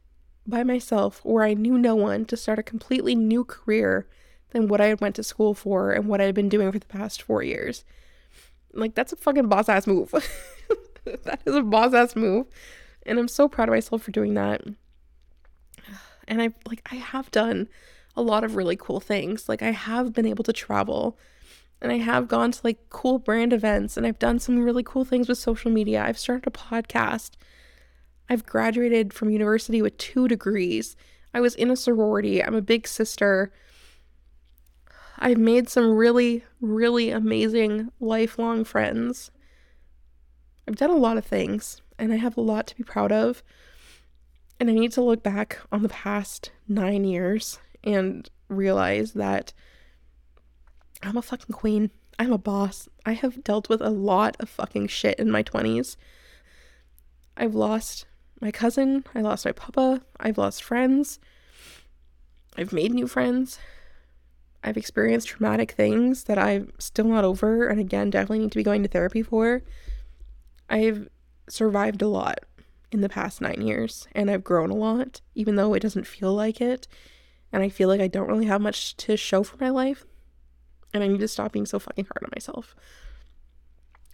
[0.45, 4.07] by myself where I knew no one to start a completely new career
[4.51, 6.79] than what I had went to school for and what I had been doing for
[6.79, 7.83] the past 4 years.
[8.71, 10.11] Like that's a fucking boss ass move.
[11.05, 12.47] that is a boss ass move.
[13.05, 14.61] And I'm so proud of myself for doing that.
[16.27, 17.67] And I like I have done
[18.15, 19.49] a lot of really cool things.
[19.49, 21.17] Like I have been able to travel
[21.81, 25.03] and I have gone to like cool brand events and I've done some really cool
[25.03, 26.03] things with social media.
[26.03, 27.31] I've started a podcast.
[28.29, 30.95] I've graduated from university with 2 degrees.
[31.33, 32.41] I was in a sorority.
[32.41, 33.51] I'm a big sister.
[35.19, 39.29] I've made some really, really amazing lifelong friends.
[40.67, 43.41] I've done a lot of things and I have a lot to be proud of.
[44.59, 49.53] And I need to look back on the past nine years and realize that
[51.01, 51.91] I'm a fucking queen.
[52.19, 52.89] I'm a boss.
[53.05, 55.95] I have dealt with a lot of fucking shit in my 20s.
[57.37, 58.05] I've lost
[58.41, 59.05] my cousin.
[59.15, 60.01] I lost my papa.
[60.19, 61.19] I've lost friends.
[62.57, 63.59] I've made new friends.
[64.61, 68.63] I've experienced traumatic things that I'm still not over, and again, definitely need to be
[68.63, 69.61] going to therapy for.
[70.69, 71.09] I've
[71.49, 72.39] survived a lot
[72.91, 76.33] in the past nine years and I've grown a lot, even though it doesn't feel
[76.33, 76.87] like it.
[77.51, 80.05] And I feel like I don't really have much to show for my life.
[80.93, 82.75] And I need to stop being so fucking hard on myself.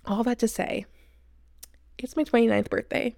[0.05, 0.85] All that to say,
[1.97, 3.15] it's my 29th birthday.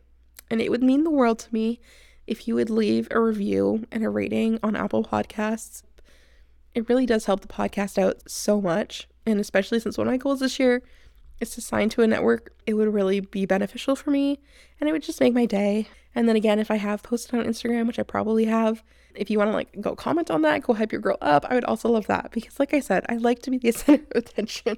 [0.49, 1.79] And it would mean the world to me
[2.27, 5.83] if you would leave a review and a rating on Apple Podcasts.
[6.73, 9.07] It really does help the podcast out so much.
[9.25, 10.81] And especially since one of my goals this year
[11.41, 14.39] is to sign to a network, it would really be beneficial for me
[14.79, 15.87] and it would just make my day.
[16.13, 18.83] And then again, if I have posted on Instagram, which I probably have,
[19.15, 21.55] if you want to like go comment on that, go hype your girl up, I
[21.55, 24.23] would also love that because like I said, I like to be the center of
[24.23, 24.77] attention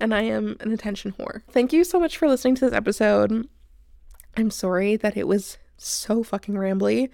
[0.00, 1.42] and I am an attention whore.
[1.50, 3.46] Thank you so much for listening to this episode.
[4.36, 7.10] I'm sorry that it was so fucking rambly,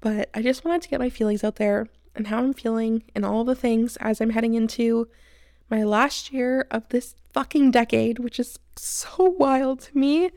[0.00, 3.24] but I just wanted to get my feelings out there and how I'm feeling and
[3.24, 5.08] all the things as I'm heading into
[5.70, 10.30] my last year of this fucking decade, which is so wild to me.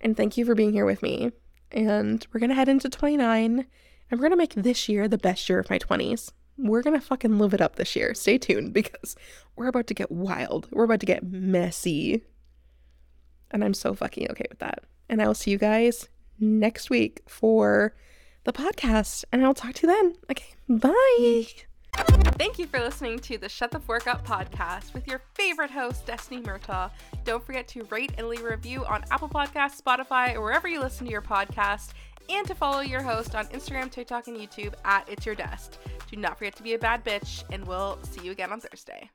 [0.00, 1.32] And thank you for being here with me.
[1.72, 3.66] And we're to head into 29
[4.10, 6.32] and we're to make this year the best year of my 20s.
[6.58, 8.12] We're to fucking live it up this year.
[8.14, 9.16] Stay tuned because
[9.56, 10.68] we're about to get wild.
[10.70, 12.24] We're about to get messy.
[13.50, 14.84] And I'm so fucking okay with that.
[15.08, 16.08] And I will see you guys
[16.38, 17.94] next week for
[18.44, 19.24] the podcast.
[19.32, 20.14] And I'll talk to you then.
[20.30, 21.69] Okay, bye.
[21.92, 26.06] Thank you for listening to the Shut the Fork Up podcast with your favorite host,
[26.06, 26.90] Destiny Murtaugh.
[27.24, 30.80] Don't forget to rate and leave a review on Apple Podcasts, Spotify, or wherever you
[30.80, 31.90] listen to your podcast,
[32.28, 35.78] and to follow your host on Instagram, TikTok, and YouTube at It's Your Dest.
[36.10, 39.10] Do not forget to be a bad bitch, and we'll see you again on Thursday.